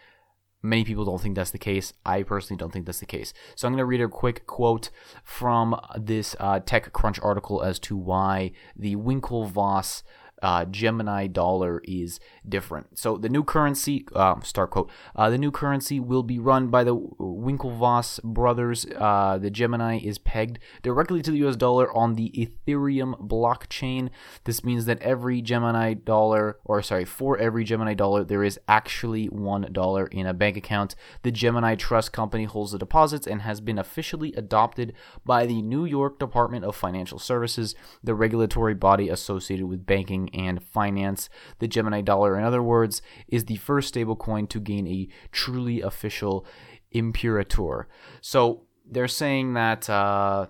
Many 0.62 0.84
people 0.84 1.04
don't 1.04 1.20
think 1.20 1.36
that's 1.36 1.50
the 1.52 1.58
case. 1.58 1.92
I 2.04 2.22
personally 2.22 2.58
don't 2.58 2.72
think 2.72 2.86
that's 2.86 3.00
the 3.00 3.06
case. 3.06 3.32
So 3.54 3.66
I'm 3.66 3.72
going 3.72 3.78
to 3.78 3.86
read 3.86 4.02
a 4.02 4.08
quick 4.08 4.46
quote 4.46 4.90
from 5.24 5.78
this 5.96 6.36
uh, 6.38 6.60
TechCrunch 6.60 7.24
article 7.24 7.62
as 7.62 7.78
to 7.80 7.96
why 7.96 8.52
the 8.76 8.96
Winklevoss 8.96 10.02
uh, 10.42 10.64
Gemini 10.64 11.26
dollar 11.26 11.80
is 11.84 12.20
different. 12.48 12.98
So 12.98 13.16
the 13.16 13.28
new 13.28 13.44
currency, 13.44 14.06
uh, 14.14 14.40
start 14.40 14.70
quote, 14.70 14.90
uh, 15.14 15.30
the 15.30 15.38
new 15.38 15.50
currency 15.50 16.00
will 16.00 16.22
be 16.22 16.38
run 16.38 16.68
by 16.68 16.84
the 16.84 16.96
Winklevoss 16.96 18.22
brothers. 18.22 18.86
Uh, 18.96 19.38
the 19.38 19.50
Gemini 19.50 19.98
is 19.98 20.18
pegged 20.18 20.58
directly 20.82 21.22
to 21.22 21.30
the 21.30 21.46
US 21.46 21.56
dollar 21.56 21.92
on 21.94 22.14
the 22.14 22.30
Ethereum 22.30 23.28
blockchain. 23.28 24.10
This 24.44 24.64
means 24.64 24.86
that 24.86 25.00
every 25.02 25.42
Gemini 25.42 25.94
dollar, 25.94 26.58
or 26.64 26.82
sorry, 26.82 27.04
for 27.04 27.38
every 27.38 27.64
Gemini 27.64 27.94
dollar, 27.94 28.24
there 28.24 28.44
is 28.44 28.58
actually 28.68 29.26
one 29.26 29.68
dollar 29.72 30.06
in 30.06 30.26
a 30.26 30.34
bank 30.34 30.56
account. 30.56 30.94
The 31.22 31.32
Gemini 31.32 31.74
Trust 31.74 32.12
Company 32.12 32.44
holds 32.44 32.72
the 32.72 32.78
deposits 32.78 33.26
and 33.26 33.42
has 33.42 33.60
been 33.60 33.78
officially 33.78 34.32
adopted 34.34 34.94
by 35.24 35.46
the 35.46 35.62
New 35.62 35.84
York 35.84 36.18
Department 36.18 36.64
of 36.64 36.76
Financial 36.76 37.18
Services, 37.18 37.74
the 38.02 38.14
regulatory 38.14 38.74
body 38.74 39.08
associated 39.08 39.66
with 39.66 39.86
banking 39.86 40.29
and 40.32 40.62
finance. 40.62 41.28
The 41.58 41.68
Gemini 41.68 42.00
dollar, 42.00 42.38
in 42.38 42.44
other 42.44 42.62
words, 42.62 43.02
is 43.28 43.44
the 43.44 43.56
first 43.56 43.94
stablecoin 43.94 44.48
to 44.50 44.60
gain 44.60 44.86
a 44.86 45.08
truly 45.32 45.80
official 45.80 46.46
imperator. 46.92 47.88
So 48.20 48.62
they're 48.90 49.08
saying 49.08 49.54
that 49.54 49.88
uh, 49.88 50.46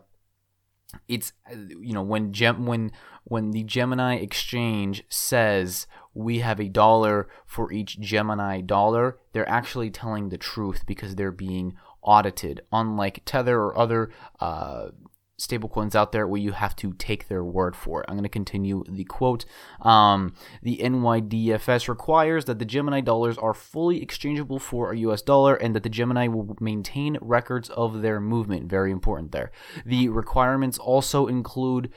it's 1.09 1.33
you 1.47 1.93
know 1.93 2.03
when 2.03 2.33
Gem 2.33 2.67
when 2.67 2.93
when 3.25 3.51
the 3.51 3.63
Gemini 3.63 4.17
exchange 4.17 5.05
says 5.09 5.87
we 6.15 6.41
have 6.41 6.61
a 6.61 6.69
dollar 6.69 7.29
for 7.47 7.73
each 7.73 8.01
Gemini 8.01 8.61
dollar, 8.61 9.19
they're 9.33 9.49
actually 9.49 9.91
telling 9.91 10.29
the 10.29 10.39
truth 10.39 10.85
because 10.87 11.15
they're 11.15 11.31
being 11.31 11.75
audited. 12.03 12.63
Unlike 12.73 13.23
Tether 13.25 13.61
or 13.61 13.79
other 13.79 14.11
uh, 14.41 14.89
stablecoins 15.41 15.95
out 15.95 16.13
there 16.13 16.27
where 16.27 16.41
you 16.41 16.53
have 16.53 16.77
to 16.77 16.93
take 16.93 17.29
their 17.29 17.43
word 17.43 17.75
for 17.75 18.03
it. 18.03 18.07
I'm 18.09 18.15
going 18.15 18.25
to 18.25 18.29
continue 18.29 18.85
the 18.89 19.05
quote. 19.05 19.47
Um, 19.81 20.35
the 20.63 20.77
NYDFS 20.79 21.89
requires 21.89 22.45
that 22.45 22.59
the 22.59 22.65
Gemini 22.65 23.01
dollars 23.01 23.39
are 23.39 23.55
fully 23.55 24.03
exchangeable 24.03 24.59
for 24.59 24.93
a 24.93 24.99
US 24.99 25.23
dollar 25.23 25.55
and 25.55 25.75
that 25.75 25.83
the 25.83 25.89
Gemini 25.89 26.27
will 26.27 26.57
maintain 26.61 27.17
records 27.23 27.71
of 27.71 28.03
their 28.03 28.21
movement. 28.21 28.69
Very 28.69 28.93
important 28.93 29.33
there. 29.33 29.51
The 29.87 30.11
requirements 30.11 30.79
also 30.79 31.27
include 31.27 31.91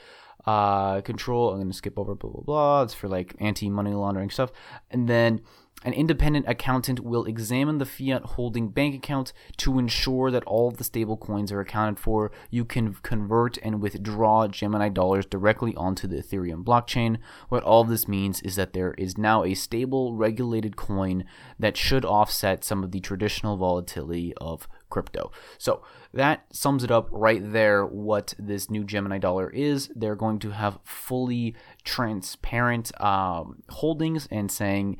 uh, 0.45 1.01
control. 1.01 1.51
I'm 1.51 1.57
going 1.57 1.71
to 1.71 1.77
skip 1.77 1.99
over 1.99 2.15
blah, 2.15 2.31
blah, 2.31 2.41
blah. 2.41 2.81
It's 2.83 2.93
for 2.93 3.07
like 3.07 3.35
anti 3.39 3.69
money 3.69 3.91
laundering 3.91 4.29
stuff. 4.29 4.51
And 4.89 5.07
then 5.07 5.41
an 5.83 5.93
independent 5.93 6.45
accountant 6.47 7.01
will 7.01 7.25
examine 7.25 7.77
the 7.77 7.85
fiat 7.85 8.23
holding 8.23 8.69
bank 8.69 8.95
account 8.95 9.33
to 9.57 9.77
ensure 9.77 10.31
that 10.31 10.43
all 10.45 10.67
of 10.67 10.77
the 10.77 10.83
stable 10.83 11.17
coins 11.17 11.51
are 11.51 11.59
accounted 11.59 11.99
for. 11.99 12.31
You 12.49 12.65
can 12.65 12.93
convert 12.95 13.57
and 13.57 13.81
withdraw 13.81 14.47
Gemini 14.47 14.89
dollars 14.89 15.25
directly 15.25 15.75
onto 15.75 16.07
the 16.07 16.17
Ethereum 16.17 16.63
blockchain. 16.63 17.17
What 17.49 17.63
all 17.63 17.81
of 17.81 17.89
this 17.89 18.07
means 18.07 18.41
is 18.41 18.55
that 18.55 18.73
there 18.73 18.93
is 18.97 19.17
now 19.17 19.43
a 19.43 19.53
stable, 19.53 20.13
regulated 20.13 20.75
coin 20.75 21.25
that 21.59 21.77
should 21.77 22.05
offset 22.05 22.63
some 22.63 22.83
of 22.83 22.91
the 22.91 22.99
traditional 22.99 23.57
volatility 23.57 24.33
of 24.37 24.67
crypto. 24.89 25.31
So 25.57 25.83
that 26.13 26.45
sums 26.51 26.83
it 26.83 26.91
up 26.91 27.09
right 27.11 27.41
there 27.51 27.83
what 27.85 28.35
this 28.37 28.69
new 28.69 28.83
Gemini 28.83 29.17
dollar 29.17 29.49
is. 29.49 29.89
They're 29.95 30.15
going 30.15 30.39
to 30.39 30.51
have 30.51 30.79
fully 30.83 31.55
transparent 31.83 32.91
um, 33.01 33.63
holdings 33.69 34.27
and 34.29 34.51
saying, 34.51 34.97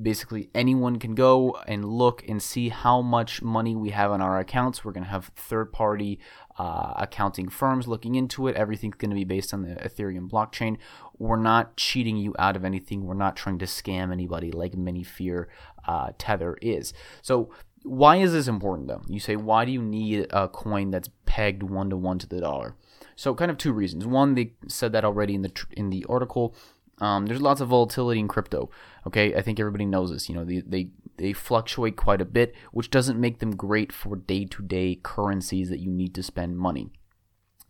basically 0.00 0.50
anyone 0.54 0.98
can 0.98 1.14
go 1.14 1.56
and 1.66 1.84
look 1.84 2.26
and 2.28 2.42
see 2.42 2.70
how 2.70 3.02
much 3.02 3.42
money 3.42 3.76
we 3.76 3.90
have 3.90 4.10
on 4.10 4.22
our 4.22 4.38
accounts. 4.38 4.84
We're 4.84 4.92
going 4.92 5.04
to 5.04 5.10
have 5.10 5.30
third 5.36 5.72
party 5.72 6.18
uh, 6.58 6.94
accounting 6.96 7.48
firms 7.48 7.86
looking 7.86 8.14
into 8.14 8.48
it. 8.48 8.56
Everything's 8.56 8.96
going 8.96 9.10
to 9.10 9.16
be 9.16 9.24
based 9.24 9.52
on 9.52 9.62
the 9.62 9.74
Ethereum 9.76 10.28
blockchain. 10.28 10.78
We're 11.18 11.36
not 11.36 11.76
cheating 11.76 12.16
you 12.16 12.34
out 12.38 12.56
of 12.56 12.64
anything. 12.64 13.04
We're 13.04 13.14
not 13.14 13.36
trying 13.36 13.58
to 13.58 13.66
scam 13.66 14.12
anybody 14.12 14.50
like 14.50 14.74
many 14.74 15.02
fear 15.02 15.48
uh, 15.86 16.12
Tether 16.18 16.56
is. 16.62 16.92
So, 17.20 17.50
why 17.84 18.16
is 18.16 18.32
this 18.32 18.46
important 18.46 18.86
though? 18.88 19.02
You 19.08 19.18
say, 19.18 19.34
why 19.34 19.64
do 19.64 19.72
you 19.72 19.82
need 19.82 20.28
a 20.30 20.48
coin 20.48 20.90
that's 20.90 21.10
pegged 21.26 21.64
one 21.64 21.90
to 21.90 21.96
one 21.96 22.18
to 22.20 22.28
the 22.28 22.40
dollar? 22.40 22.76
So, 23.16 23.34
kind 23.34 23.50
of 23.50 23.58
two 23.58 23.72
reasons. 23.72 24.06
One, 24.06 24.34
they 24.34 24.54
said 24.68 24.92
that 24.92 25.04
already 25.04 25.34
in 25.34 25.42
the 25.42 25.52
in 25.72 25.90
the 25.90 26.06
article. 26.08 26.54
Um, 27.00 27.26
there's 27.26 27.42
lots 27.42 27.60
of 27.60 27.68
volatility 27.68 28.20
in 28.20 28.28
crypto. 28.28 28.70
Okay, 29.06 29.34
I 29.34 29.42
think 29.42 29.58
everybody 29.58 29.86
knows 29.86 30.10
this. 30.10 30.28
You 30.28 30.34
know, 30.34 30.44
they 30.44 30.60
they 30.60 30.90
they 31.16 31.32
fluctuate 31.32 31.96
quite 31.96 32.20
a 32.20 32.26
bit, 32.26 32.54
which 32.72 32.90
doesn't 32.90 33.20
make 33.20 33.38
them 33.38 33.56
great 33.56 33.92
for 33.92 34.16
day-to-day 34.16 35.00
currencies 35.02 35.68
that 35.70 35.80
you 35.80 35.90
need 35.90 36.14
to 36.14 36.22
spend 36.22 36.56
money. 36.56 36.90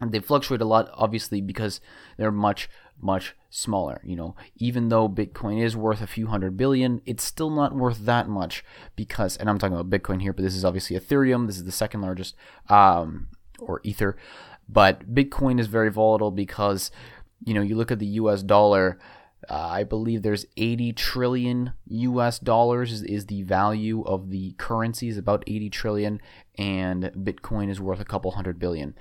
And 0.00 0.10
they 0.10 0.18
fluctuate 0.18 0.60
a 0.60 0.64
lot, 0.64 0.90
obviously, 0.94 1.40
because 1.40 1.80
they're 2.16 2.32
much 2.32 2.68
much 3.00 3.34
smaller. 3.50 4.00
You 4.04 4.16
know, 4.16 4.36
even 4.56 4.88
though 4.88 5.08
Bitcoin 5.08 5.62
is 5.62 5.76
worth 5.76 6.02
a 6.02 6.06
few 6.06 6.26
hundred 6.26 6.56
billion, 6.56 7.00
it's 7.06 7.24
still 7.24 7.50
not 7.50 7.74
worth 7.74 8.00
that 8.00 8.28
much 8.28 8.64
because, 8.96 9.36
and 9.36 9.48
I'm 9.48 9.58
talking 9.58 9.76
about 9.76 9.90
Bitcoin 9.90 10.20
here, 10.20 10.32
but 10.32 10.42
this 10.42 10.56
is 10.56 10.64
obviously 10.64 10.98
Ethereum. 10.98 11.46
This 11.46 11.56
is 11.56 11.64
the 11.64 11.72
second 11.72 12.02
largest, 12.02 12.34
um, 12.68 13.28
or 13.60 13.80
Ether. 13.84 14.16
But 14.68 15.14
Bitcoin 15.14 15.60
is 15.60 15.66
very 15.66 15.90
volatile 15.90 16.30
because, 16.30 16.90
you 17.44 17.54
know, 17.54 17.62
you 17.62 17.76
look 17.76 17.90
at 17.90 17.98
the 17.98 18.06
U.S. 18.06 18.42
dollar 18.42 18.98
uh, 19.48 19.54
I 19.54 19.84
believe 19.84 20.22
there's 20.22 20.46
80 20.56 20.92
trillion 20.92 21.72
US 21.86 22.38
dollars 22.38 22.92
is, 22.92 23.02
is, 23.02 23.26
the 23.26 23.42
value 23.42 24.02
of 24.02 24.30
the 24.30 24.52
currency 24.52 25.08
is 25.08 25.18
about 25.18 25.44
80 25.46 25.70
trillion 25.70 26.20
and 26.56 27.04
Bitcoin 27.04 27.68
is 27.68 27.80
worth 27.80 28.00
a 28.00 28.04
couple 28.04 28.32
hundred 28.32 28.58
billion. 28.58 28.94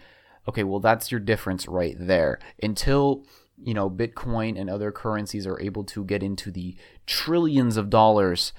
Okay, 0.47 0.63
well 0.63 0.79
that's 0.79 1.11
your 1.11 1.19
difference 1.19 1.67
right 1.67 1.95
there. 1.99 2.39
Until 2.61 3.25
you 3.63 3.73
know 3.73 3.89
Bitcoin 3.89 4.59
and 4.59 4.69
other 4.69 4.91
currencies 4.91 5.45
are 5.45 5.59
able 5.59 5.83
to 5.85 6.03
get 6.03 6.23
into 6.23 6.49
the 6.49 6.75
trillions 7.05 7.77
of 7.77 7.91
dollars, 7.91 8.53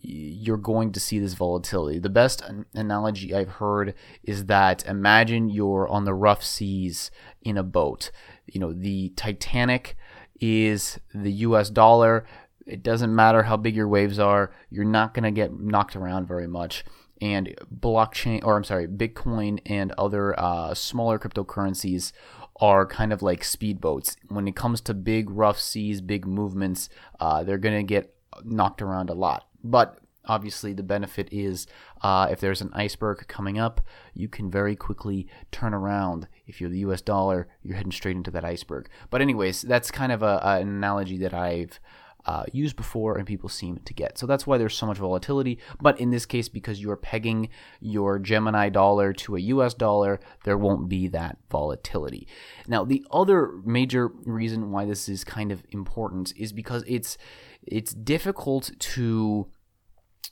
you're 0.00 0.56
going 0.56 0.92
to 0.92 1.00
see 1.00 1.18
this 1.18 1.34
volatility. 1.34 1.98
The 1.98 2.08
best 2.08 2.42
analogy 2.74 3.34
I've 3.34 3.48
heard 3.48 3.94
is 4.22 4.46
that 4.46 4.86
imagine 4.86 5.50
you're 5.50 5.88
on 5.88 6.04
the 6.04 6.14
rough 6.14 6.42
seas 6.42 7.10
in 7.42 7.58
a 7.58 7.62
boat. 7.62 8.10
You 8.46 8.60
know, 8.60 8.72
the 8.72 9.10
Titanic 9.10 9.96
is 10.40 10.98
the 11.14 11.32
US 11.32 11.70
dollar. 11.70 12.26
it 12.66 12.82
doesn't 12.82 13.14
matter 13.14 13.44
how 13.44 13.56
big 13.56 13.76
your 13.76 13.88
waves 13.88 14.18
are, 14.18 14.52
you're 14.70 14.84
not 14.84 15.14
going 15.14 15.22
to 15.22 15.30
get 15.30 15.58
knocked 15.58 15.94
around 15.94 16.26
very 16.26 16.48
much. 16.48 16.84
And 17.20 17.54
blockchain, 17.74 18.44
or 18.44 18.56
I'm 18.56 18.64
sorry, 18.64 18.88
Bitcoin 18.88 19.60
and 19.64 19.92
other 19.92 20.38
uh, 20.38 20.74
smaller 20.74 21.18
cryptocurrencies 21.18 22.12
are 22.60 22.86
kind 22.86 23.12
of 23.12 23.22
like 23.22 23.42
speedboats. 23.42 24.16
When 24.28 24.48
it 24.48 24.56
comes 24.56 24.80
to 24.82 24.94
big, 24.94 25.30
rough 25.30 25.58
seas, 25.58 26.00
big 26.00 26.26
movements, 26.26 26.88
uh, 27.20 27.44
they're 27.44 27.58
going 27.58 27.76
to 27.76 27.82
get 27.82 28.14
knocked 28.44 28.82
around 28.82 29.10
a 29.10 29.14
lot. 29.14 29.46
But 29.62 29.98
obviously, 30.26 30.72
the 30.72 30.82
benefit 30.82 31.28
is 31.32 31.66
uh, 32.02 32.28
if 32.30 32.40
there's 32.40 32.60
an 32.60 32.70
iceberg 32.74 33.26
coming 33.28 33.58
up, 33.58 33.80
you 34.14 34.28
can 34.28 34.50
very 34.50 34.76
quickly 34.76 35.26
turn 35.50 35.74
around. 35.74 36.28
If 36.46 36.60
you're 36.60 36.70
the 36.70 36.80
US 36.80 37.00
dollar, 37.00 37.48
you're 37.62 37.76
heading 37.76 37.92
straight 37.92 38.16
into 38.16 38.30
that 38.32 38.44
iceberg. 38.44 38.88
But, 39.10 39.20
anyways, 39.20 39.62
that's 39.62 39.90
kind 39.90 40.12
of 40.12 40.22
a, 40.22 40.40
an 40.42 40.68
analogy 40.68 41.18
that 41.18 41.34
I've 41.34 41.78
uh, 42.26 42.44
used 42.52 42.76
before 42.76 43.16
and 43.16 43.26
people 43.26 43.48
seem 43.48 43.78
to 43.78 43.94
get. 43.94 44.18
So 44.18 44.26
that's 44.26 44.46
why 44.46 44.58
there's 44.58 44.76
so 44.76 44.86
much 44.86 44.98
volatility. 44.98 45.58
But 45.80 46.00
in 46.00 46.10
this 46.10 46.26
case, 46.26 46.48
because 46.48 46.80
you're 46.80 46.96
pegging 46.96 47.48
your 47.80 48.18
Gemini 48.18 48.68
dollar 48.68 49.12
to 49.14 49.36
a 49.36 49.40
US 49.40 49.74
dollar, 49.74 50.20
there 50.44 50.58
won't 50.58 50.88
be 50.88 51.06
that 51.08 51.38
volatility. 51.50 52.26
Now, 52.66 52.84
the 52.84 53.04
other 53.10 53.52
major 53.64 54.08
reason 54.08 54.72
why 54.72 54.84
this 54.84 55.08
is 55.08 55.22
kind 55.24 55.52
of 55.52 55.62
important 55.70 56.32
is 56.36 56.52
because 56.52 56.84
it's 56.86 57.16
it's 57.62 57.92
difficult 57.92 58.70
to 58.78 59.48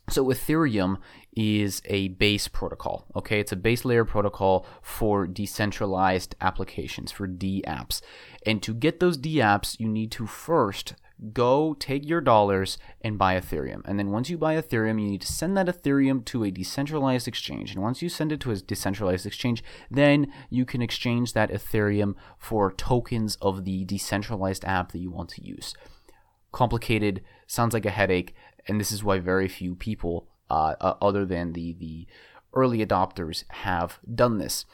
so 0.08 0.26
Ethereum 0.26 0.98
is 1.36 1.82
a 1.86 2.08
base 2.08 2.48
protocol. 2.48 3.06
Okay, 3.16 3.40
it's 3.40 3.52
a 3.52 3.56
base 3.56 3.84
layer 3.84 4.04
protocol 4.04 4.66
for 4.82 5.26
decentralized 5.26 6.34
applications 6.40 7.10
for 7.10 7.26
DApps. 7.26 8.00
And 8.46 8.62
to 8.62 8.74
get 8.74 9.00
those 9.00 9.18
DApps, 9.18 9.80
you 9.80 9.88
need 9.88 10.10
to 10.12 10.26
first 10.26 10.94
go 11.32 11.74
take 11.74 12.06
your 12.06 12.20
dollars 12.20 12.76
and 13.00 13.18
buy 13.18 13.38
Ethereum. 13.38 13.82
And 13.84 13.98
then 13.98 14.10
once 14.10 14.28
you 14.28 14.36
buy 14.36 14.56
Ethereum, 14.56 15.00
you 15.00 15.08
need 15.08 15.20
to 15.22 15.32
send 15.32 15.56
that 15.56 15.66
Ethereum 15.66 16.24
to 16.26 16.44
a 16.44 16.50
decentralized 16.50 17.28
exchange. 17.28 17.72
And 17.72 17.82
once 17.82 18.02
you 18.02 18.08
send 18.08 18.32
it 18.32 18.40
to 18.40 18.50
a 18.50 18.56
decentralized 18.56 19.26
exchange, 19.26 19.62
then 19.90 20.32
you 20.50 20.64
can 20.64 20.82
exchange 20.82 21.32
that 21.32 21.50
Ethereum 21.50 22.14
for 22.38 22.72
tokens 22.72 23.36
of 23.36 23.64
the 23.64 23.84
decentralized 23.84 24.64
app 24.64 24.92
that 24.92 24.98
you 24.98 25.10
want 25.10 25.30
to 25.30 25.44
use. 25.44 25.74
Complicated, 26.52 27.22
sounds 27.46 27.74
like 27.74 27.86
a 27.86 27.90
headache, 27.90 28.34
and 28.66 28.80
this 28.80 28.92
is 28.92 29.04
why 29.04 29.18
very 29.18 29.48
few 29.48 29.74
people, 29.74 30.26
uh, 30.50 30.74
other 30.80 31.24
than 31.24 31.52
the 31.52 31.74
the 31.74 32.06
early 32.52 32.84
adopters, 32.84 33.44
have 33.50 33.98
done 34.14 34.38
this 34.38 34.64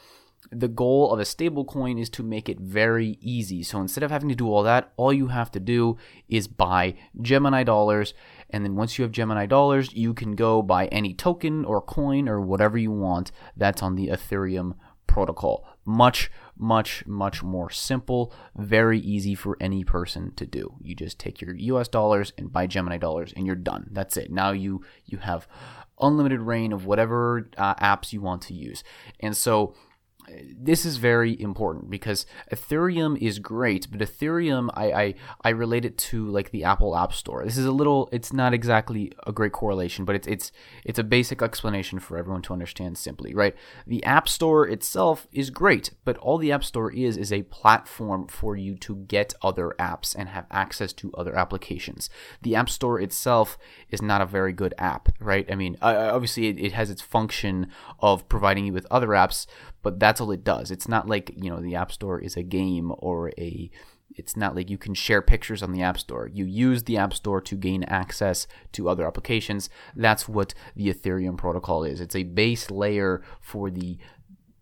the 0.51 0.67
goal 0.67 1.13
of 1.13 1.19
a 1.19 1.23
stablecoin 1.23 1.99
is 1.99 2.09
to 2.09 2.23
make 2.23 2.49
it 2.49 2.59
very 2.59 3.17
easy. 3.21 3.63
So 3.63 3.79
instead 3.79 4.03
of 4.03 4.11
having 4.11 4.29
to 4.29 4.35
do 4.35 4.51
all 4.51 4.63
that, 4.63 4.91
all 4.97 5.13
you 5.13 5.27
have 5.27 5.51
to 5.51 5.59
do 5.59 5.97
is 6.27 6.47
buy 6.47 6.95
Gemini 7.21 7.63
dollars. 7.63 8.13
And 8.49 8.65
then 8.65 8.75
once 8.75 8.97
you 8.97 9.03
have 9.03 9.11
Gemini 9.11 9.45
dollars, 9.45 9.93
you 9.93 10.13
can 10.13 10.35
go 10.35 10.61
buy 10.61 10.87
any 10.87 11.13
token 11.13 11.63
or 11.63 11.81
coin 11.81 12.27
or 12.27 12.41
whatever 12.41 12.77
you 12.77 12.91
want 12.91 13.31
that's 13.55 13.81
on 13.81 13.95
the 13.95 14.07
Ethereum 14.07 14.75
protocol. 15.07 15.65
Much, 15.85 16.29
much, 16.61 17.05
much 17.07 17.41
more 17.41 17.69
simple, 17.69 18.31
very 18.55 18.99
easy 18.99 19.33
for 19.33 19.57
any 19.59 19.83
person 19.83 20.31
to 20.35 20.45
do. 20.45 20.75
You 20.79 20.95
just 20.95 21.19
take 21.19 21.41
your 21.41 21.55
US 21.55 21.87
dollars 21.87 22.31
and 22.37 22.53
buy 22.53 22.67
Gemini 22.67 22.97
dollars 22.97 23.33
and 23.35 23.45
you're 23.45 23.55
done. 23.55 23.89
That's 23.91 24.15
it. 24.15 24.31
Now 24.31 24.51
you 24.51 24.83
you 25.05 25.17
have 25.17 25.47
unlimited 25.99 26.39
reign 26.39 26.71
of 26.71 26.85
whatever 26.85 27.49
uh, 27.57 27.75
apps 27.75 28.13
you 28.13 28.21
want 28.21 28.43
to 28.43 28.53
use. 28.53 28.83
And 29.19 29.35
so 29.35 29.73
this 30.57 30.85
is 30.85 30.97
very 30.97 31.39
important 31.41 31.89
because 31.89 32.25
Ethereum 32.51 33.17
is 33.17 33.39
great, 33.39 33.87
but 33.91 33.99
Ethereum 33.99 34.69
I, 34.73 34.91
I 34.91 35.13
I 35.43 35.49
relate 35.49 35.85
it 35.85 35.97
to 35.97 36.27
like 36.27 36.51
the 36.51 36.63
Apple 36.63 36.95
App 36.95 37.13
Store. 37.13 37.43
This 37.43 37.57
is 37.57 37.65
a 37.65 37.71
little 37.71 38.09
it's 38.11 38.33
not 38.33 38.53
exactly 38.53 39.11
a 39.25 39.31
great 39.31 39.51
correlation, 39.51 40.05
but 40.05 40.15
it's 40.15 40.27
it's 40.27 40.51
it's 40.85 40.99
a 40.99 41.03
basic 41.03 41.41
explanation 41.41 41.99
for 41.99 42.17
everyone 42.17 42.41
to 42.43 42.53
understand 42.53 42.97
simply, 42.97 43.33
right? 43.33 43.55
The 43.87 44.03
App 44.03 44.27
Store 44.27 44.67
itself 44.67 45.27
is 45.31 45.49
great, 45.49 45.91
but 46.05 46.17
all 46.17 46.37
the 46.37 46.51
App 46.51 46.63
Store 46.63 46.91
is 46.91 47.17
is 47.17 47.31
a 47.31 47.43
platform 47.43 48.27
for 48.27 48.55
you 48.55 48.75
to 48.75 48.95
get 48.95 49.33
other 49.41 49.75
apps 49.79 50.15
and 50.17 50.29
have 50.29 50.45
access 50.51 50.93
to 50.93 51.13
other 51.13 51.35
applications. 51.35 52.09
The 52.41 52.55
App 52.55 52.69
Store 52.69 52.99
itself 52.99 53.57
is 53.89 54.01
not 54.01 54.21
a 54.21 54.25
very 54.25 54.53
good 54.53 54.73
app, 54.77 55.09
right? 55.19 55.49
I 55.51 55.55
mean, 55.55 55.77
obviously 55.81 56.47
it, 56.47 56.59
it 56.59 56.71
has 56.73 56.89
its 56.89 57.01
function 57.01 57.67
of 57.99 58.27
providing 58.29 58.65
you 58.65 58.73
with 58.73 58.87
other 58.89 59.09
apps, 59.09 59.45
but 59.81 59.99
that's 59.99 60.21
all 60.21 60.31
it 60.31 60.43
does. 60.43 60.71
It's 60.71 60.87
not 60.87 61.07
like, 61.07 61.31
you 61.35 61.49
know, 61.49 61.59
the 61.59 61.75
App 61.75 61.91
Store 61.91 62.19
is 62.19 62.35
a 62.35 62.43
game 62.43 62.91
or 62.97 63.31
a 63.37 63.69
it's 64.15 64.35
not 64.35 64.55
like 64.55 64.69
you 64.69 64.77
can 64.77 64.93
share 64.93 65.21
pictures 65.21 65.63
on 65.63 65.71
the 65.71 65.81
App 65.81 65.97
Store. 65.97 66.29
You 66.31 66.45
use 66.45 66.83
the 66.83 66.97
App 66.97 67.13
Store 67.13 67.41
to 67.41 67.55
gain 67.55 67.83
access 67.83 68.47
to 68.73 68.89
other 68.89 69.07
applications. 69.07 69.69
That's 69.95 70.27
what 70.27 70.53
the 70.75 70.93
Ethereum 70.93 71.37
protocol 71.37 71.83
is. 71.83 72.01
It's 72.01 72.15
a 72.15 72.23
base 72.23 72.69
layer 72.69 73.21
for 73.39 73.69
the 73.69 73.97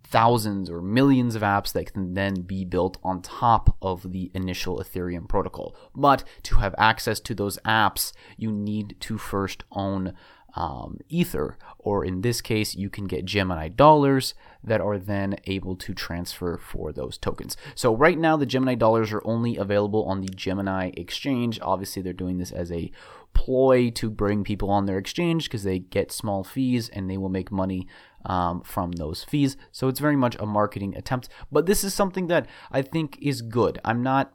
thousands 0.09 0.69
or 0.69 0.81
millions 0.81 1.35
of 1.35 1.43
apps 1.43 1.71
that 1.73 1.93
can 1.93 2.15
then 2.15 2.41
be 2.41 2.65
built 2.65 2.97
on 3.03 3.21
top 3.21 3.77
of 3.81 4.11
the 4.11 4.31
initial 4.33 4.79
Ethereum 4.79 5.27
protocol. 5.27 5.75
But 5.95 6.23
to 6.43 6.55
have 6.57 6.73
access 6.77 7.19
to 7.21 7.35
those 7.35 7.59
apps, 7.59 8.11
you 8.35 8.51
need 8.51 8.95
to 9.01 9.17
first 9.17 9.63
own 9.71 10.13
um, 10.55 10.97
Ether, 11.09 11.57
or 11.77 12.03
in 12.03 12.21
this 12.21 12.41
case, 12.41 12.75
you 12.75 12.89
can 12.89 13.05
get 13.05 13.25
Gemini 13.25 13.67
dollars 13.67 14.33
that 14.63 14.81
are 14.81 14.97
then 14.97 15.35
able 15.45 15.75
to 15.77 15.93
transfer 15.93 16.57
for 16.57 16.91
those 16.91 17.17
tokens. 17.17 17.55
So, 17.75 17.95
right 17.95 18.17
now, 18.17 18.35
the 18.35 18.45
Gemini 18.45 18.75
dollars 18.75 19.11
are 19.11 19.21
only 19.25 19.57
available 19.57 20.03
on 20.05 20.21
the 20.21 20.27
Gemini 20.27 20.91
exchange. 20.97 21.59
Obviously, 21.61 22.01
they're 22.01 22.13
doing 22.13 22.37
this 22.37 22.51
as 22.51 22.71
a 22.71 22.91
ploy 23.33 23.89
to 23.91 24.09
bring 24.09 24.43
people 24.43 24.69
on 24.69 24.85
their 24.85 24.97
exchange 24.97 25.45
because 25.45 25.63
they 25.63 25.79
get 25.79 26.11
small 26.11 26.43
fees 26.43 26.89
and 26.89 27.09
they 27.09 27.17
will 27.17 27.29
make 27.29 27.51
money 27.51 27.87
um, 28.25 28.61
from 28.61 28.93
those 28.93 29.23
fees. 29.23 29.55
So, 29.71 29.87
it's 29.87 29.99
very 29.99 30.17
much 30.17 30.35
a 30.39 30.45
marketing 30.45 30.95
attempt. 30.97 31.29
But 31.51 31.65
this 31.65 31.83
is 31.83 31.93
something 31.93 32.27
that 32.27 32.47
I 32.71 32.81
think 32.81 33.17
is 33.21 33.41
good. 33.41 33.79
I'm 33.85 34.03
not 34.03 34.33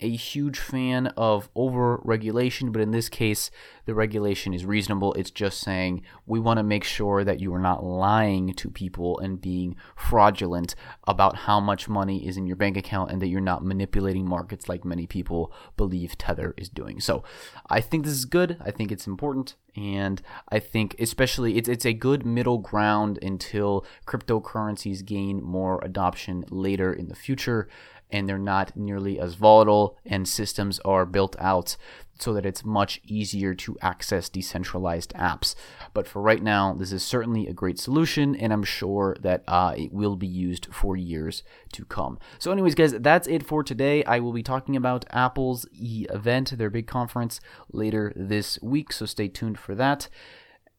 a 0.00 0.10
huge 0.10 0.58
fan 0.58 1.06
of 1.16 1.48
over 1.54 2.00
regulation, 2.04 2.70
but 2.70 2.82
in 2.82 2.90
this 2.90 3.08
case, 3.08 3.50
the 3.86 3.94
regulation 3.94 4.52
is 4.52 4.66
reasonable. 4.66 5.14
It's 5.14 5.30
just 5.30 5.60
saying 5.60 6.02
we 6.26 6.38
want 6.38 6.58
to 6.58 6.62
make 6.62 6.84
sure 6.84 7.24
that 7.24 7.40
you 7.40 7.54
are 7.54 7.60
not 7.60 7.84
lying 7.84 8.52
to 8.54 8.70
people 8.70 9.18
and 9.20 9.40
being 9.40 9.76
fraudulent 9.94 10.74
about 11.06 11.36
how 11.36 11.60
much 11.60 11.88
money 11.88 12.26
is 12.26 12.36
in 12.36 12.46
your 12.46 12.56
bank 12.56 12.76
account 12.76 13.10
and 13.10 13.22
that 13.22 13.28
you're 13.28 13.40
not 13.40 13.64
manipulating 13.64 14.28
markets 14.28 14.68
like 14.68 14.84
many 14.84 15.06
people 15.06 15.52
believe 15.76 16.18
Tether 16.18 16.52
is 16.58 16.68
doing. 16.68 17.00
So 17.00 17.24
I 17.70 17.80
think 17.80 18.04
this 18.04 18.14
is 18.14 18.24
good. 18.24 18.58
I 18.60 18.70
think 18.70 18.92
it's 18.92 19.06
important. 19.06 19.54
And 19.76 20.22
I 20.48 20.58
think 20.58 20.96
especially 20.98 21.56
it's, 21.56 21.68
it's 21.68 21.84
a 21.84 21.92
good 21.92 22.24
middle 22.24 22.58
ground 22.58 23.18
until 23.22 23.84
cryptocurrencies 24.06 25.04
gain 25.04 25.42
more 25.42 25.80
adoption 25.84 26.44
later 26.50 26.92
in 26.92 27.08
the 27.08 27.14
future 27.14 27.68
and 28.10 28.28
they're 28.28 28.38
not 28.38 28.76
nearly 28.76 29.18
as 29.18 29.34
volatile, 29.34 29.96
and 30.04 30.28
systems 30.28 30.78
are 30.80 31.06
built 31.06 31.36
out 31.38 31.76
so 32.18 32.32
that 32.32 32.46
it's 32.46 32.64
much 32.64 33.00
easier 33.04 33.54
to 33.54 33.76
access 33.82 34.28
decentralized 34.28 35.12
apps. 35.14 35.54
But 35.92 36.06
for 36.06 36.22
right 36.22 36.42
now, 36.42 36.72
this 36.72 36.92
is 36.92 37.02
certainly 37.02 37.46
a 37.46 37.52
great 37.52 37.78
solution, 37.78 38.34
and 38.34 38.52
I'm 38.52 38.64
sure 38.64 39.16
that 39.20 39.44
uh, 39.46 39.74
it 39.76 39.92
will 39.92 40.16
be 40.16 40.26
used 40.26 40.68
for 40.72 40.96
years 40.96 41.42
to 41.72 41.84
come. 41.84 42.18
So, 42.38 42.52
anyways, 42.52 42.74
guys, 42.74 42.92
that's 42.92 43.28
it 43.28 43.46
for 43.46 43.62
today. 43.62 44.02
I 44.04 44.20
will 44.20 44.32
be 44.32 44.42
talking 44.42 44.76
about 44.76 45.04
Apple's 45.10 45.66
event, 45.74 46.56
their 46.56 46.70
big 46.70 46.86
conference, 46.86 47.40
later 47.70 48.12
this 48.16 48.58
week, 48.62 48.92
so 48.92 49.06
stay 49.06 49.28
tuned 49.28 49.58
for 49.58 49.74
that. 49.74 50.08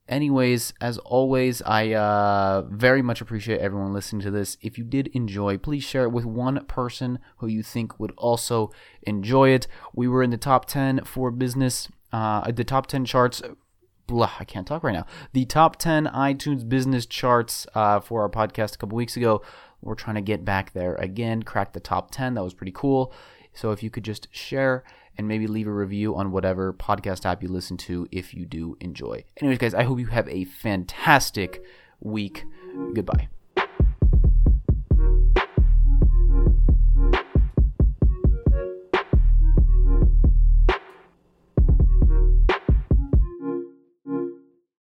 Anyways, 0.10 0.74
as 0.80 0.98
always, 1.00 1.62
I 1.64 1.92
uh, 1.92 2.64
very 2.70 3.02
much 3.02 3.20
appreciate 3.20 3.60
everyone 3.60 3.94
listening 3.94 4.22
to 4.22 4.32
this. 4.32 4.58
If 4.62 4.78
you 4.78 4.86
did 4.86 5.08
enjoy, 5.08 5.58
please 5.58 5.84
share 5.84 6.04
it 6.04 6.12
with 6.12 6.26
one 6.26 6.64
person 6.66 7.20
who 7.38 7.48
you 7.48 7.62
think 7.62 8.00
would 8.00 8.14
also 8.18 8.72
enjoy 9.02 9.50
it. 9.50 9.68
We 9.94 10.08
were 10.08 10.24
in 10.24 10.30
the 10.30 10.38
top 10.38 10.66
10 10.66 11.02
for 11.04 11.30
business, 11.30 11.90
uh, 12.14 12.50
the 12.52 12.64
top 12.64 12.88
10 12.88 13.04
charts. 13.04 13.42
Blah, 14.08 14.32
I 14.40 14.46
can't 14.46 14.66
talk 14.66 14.84
right 14.84 14.94
now. 14.94 15.06
The 15.34 15.44
top 15.44 15.76
10 15.76 16.06
iTunes 16.06 16.68
business 16.68 17.06
charts 17.06 17.68
uh, 17.76 18.00
for 18.00 18.22
our 18.22 18.30
podcast 18.30 18.76
a 18.76 18.78
couple 18.78 18.96
weeks 18.96 19.18
ago. 19.18 19.42
We're 19.82 19.96
trying 19.96 20.16
to 20.16 20.22
get 20.22 20.46
back 20.46 20.72
there 20.72 20.96
again, 20.96 21.44
crack 21.44 21.74
the 21.74 21.82
top 21.82 22.12
10. 22.12 22.36
That 22.36 22.44
was 22.44 22.54
pretty 22.54 22.72
cool. 22.74 23.14
So 23.54 23.72
if 23.72 23.84
you 23.84 23.90
could 23.90 24.04
just 24.04 24.28
share 24.32 24.86
and 25.18 25.28
maybe 25.28 25.48
leave 25.48 25.68
a 25.68 25.72
review 25.72 26.16
on 26.16 26.32
whatever 26.32 26.74
podcast 26.74 27.26
app 27.26 27.42
you 27.42 27.50
listen 27.50 27.78
to 27.78 28.08
if 28.12 28.34
you 28.34 28.46
do 28.46 28.78
enjoy. 28.80 29.24
Anyways, 29.38 29.58
guys, 29.58 29.74
I 29.74 29.84
hope 29.84 30.00
you 30.00 30.08
have 30.08 30.28
a 30.30 30.46
fantastic 30.46 31.64
week. 32.00 32.46
Goodbye. 32.94 33.30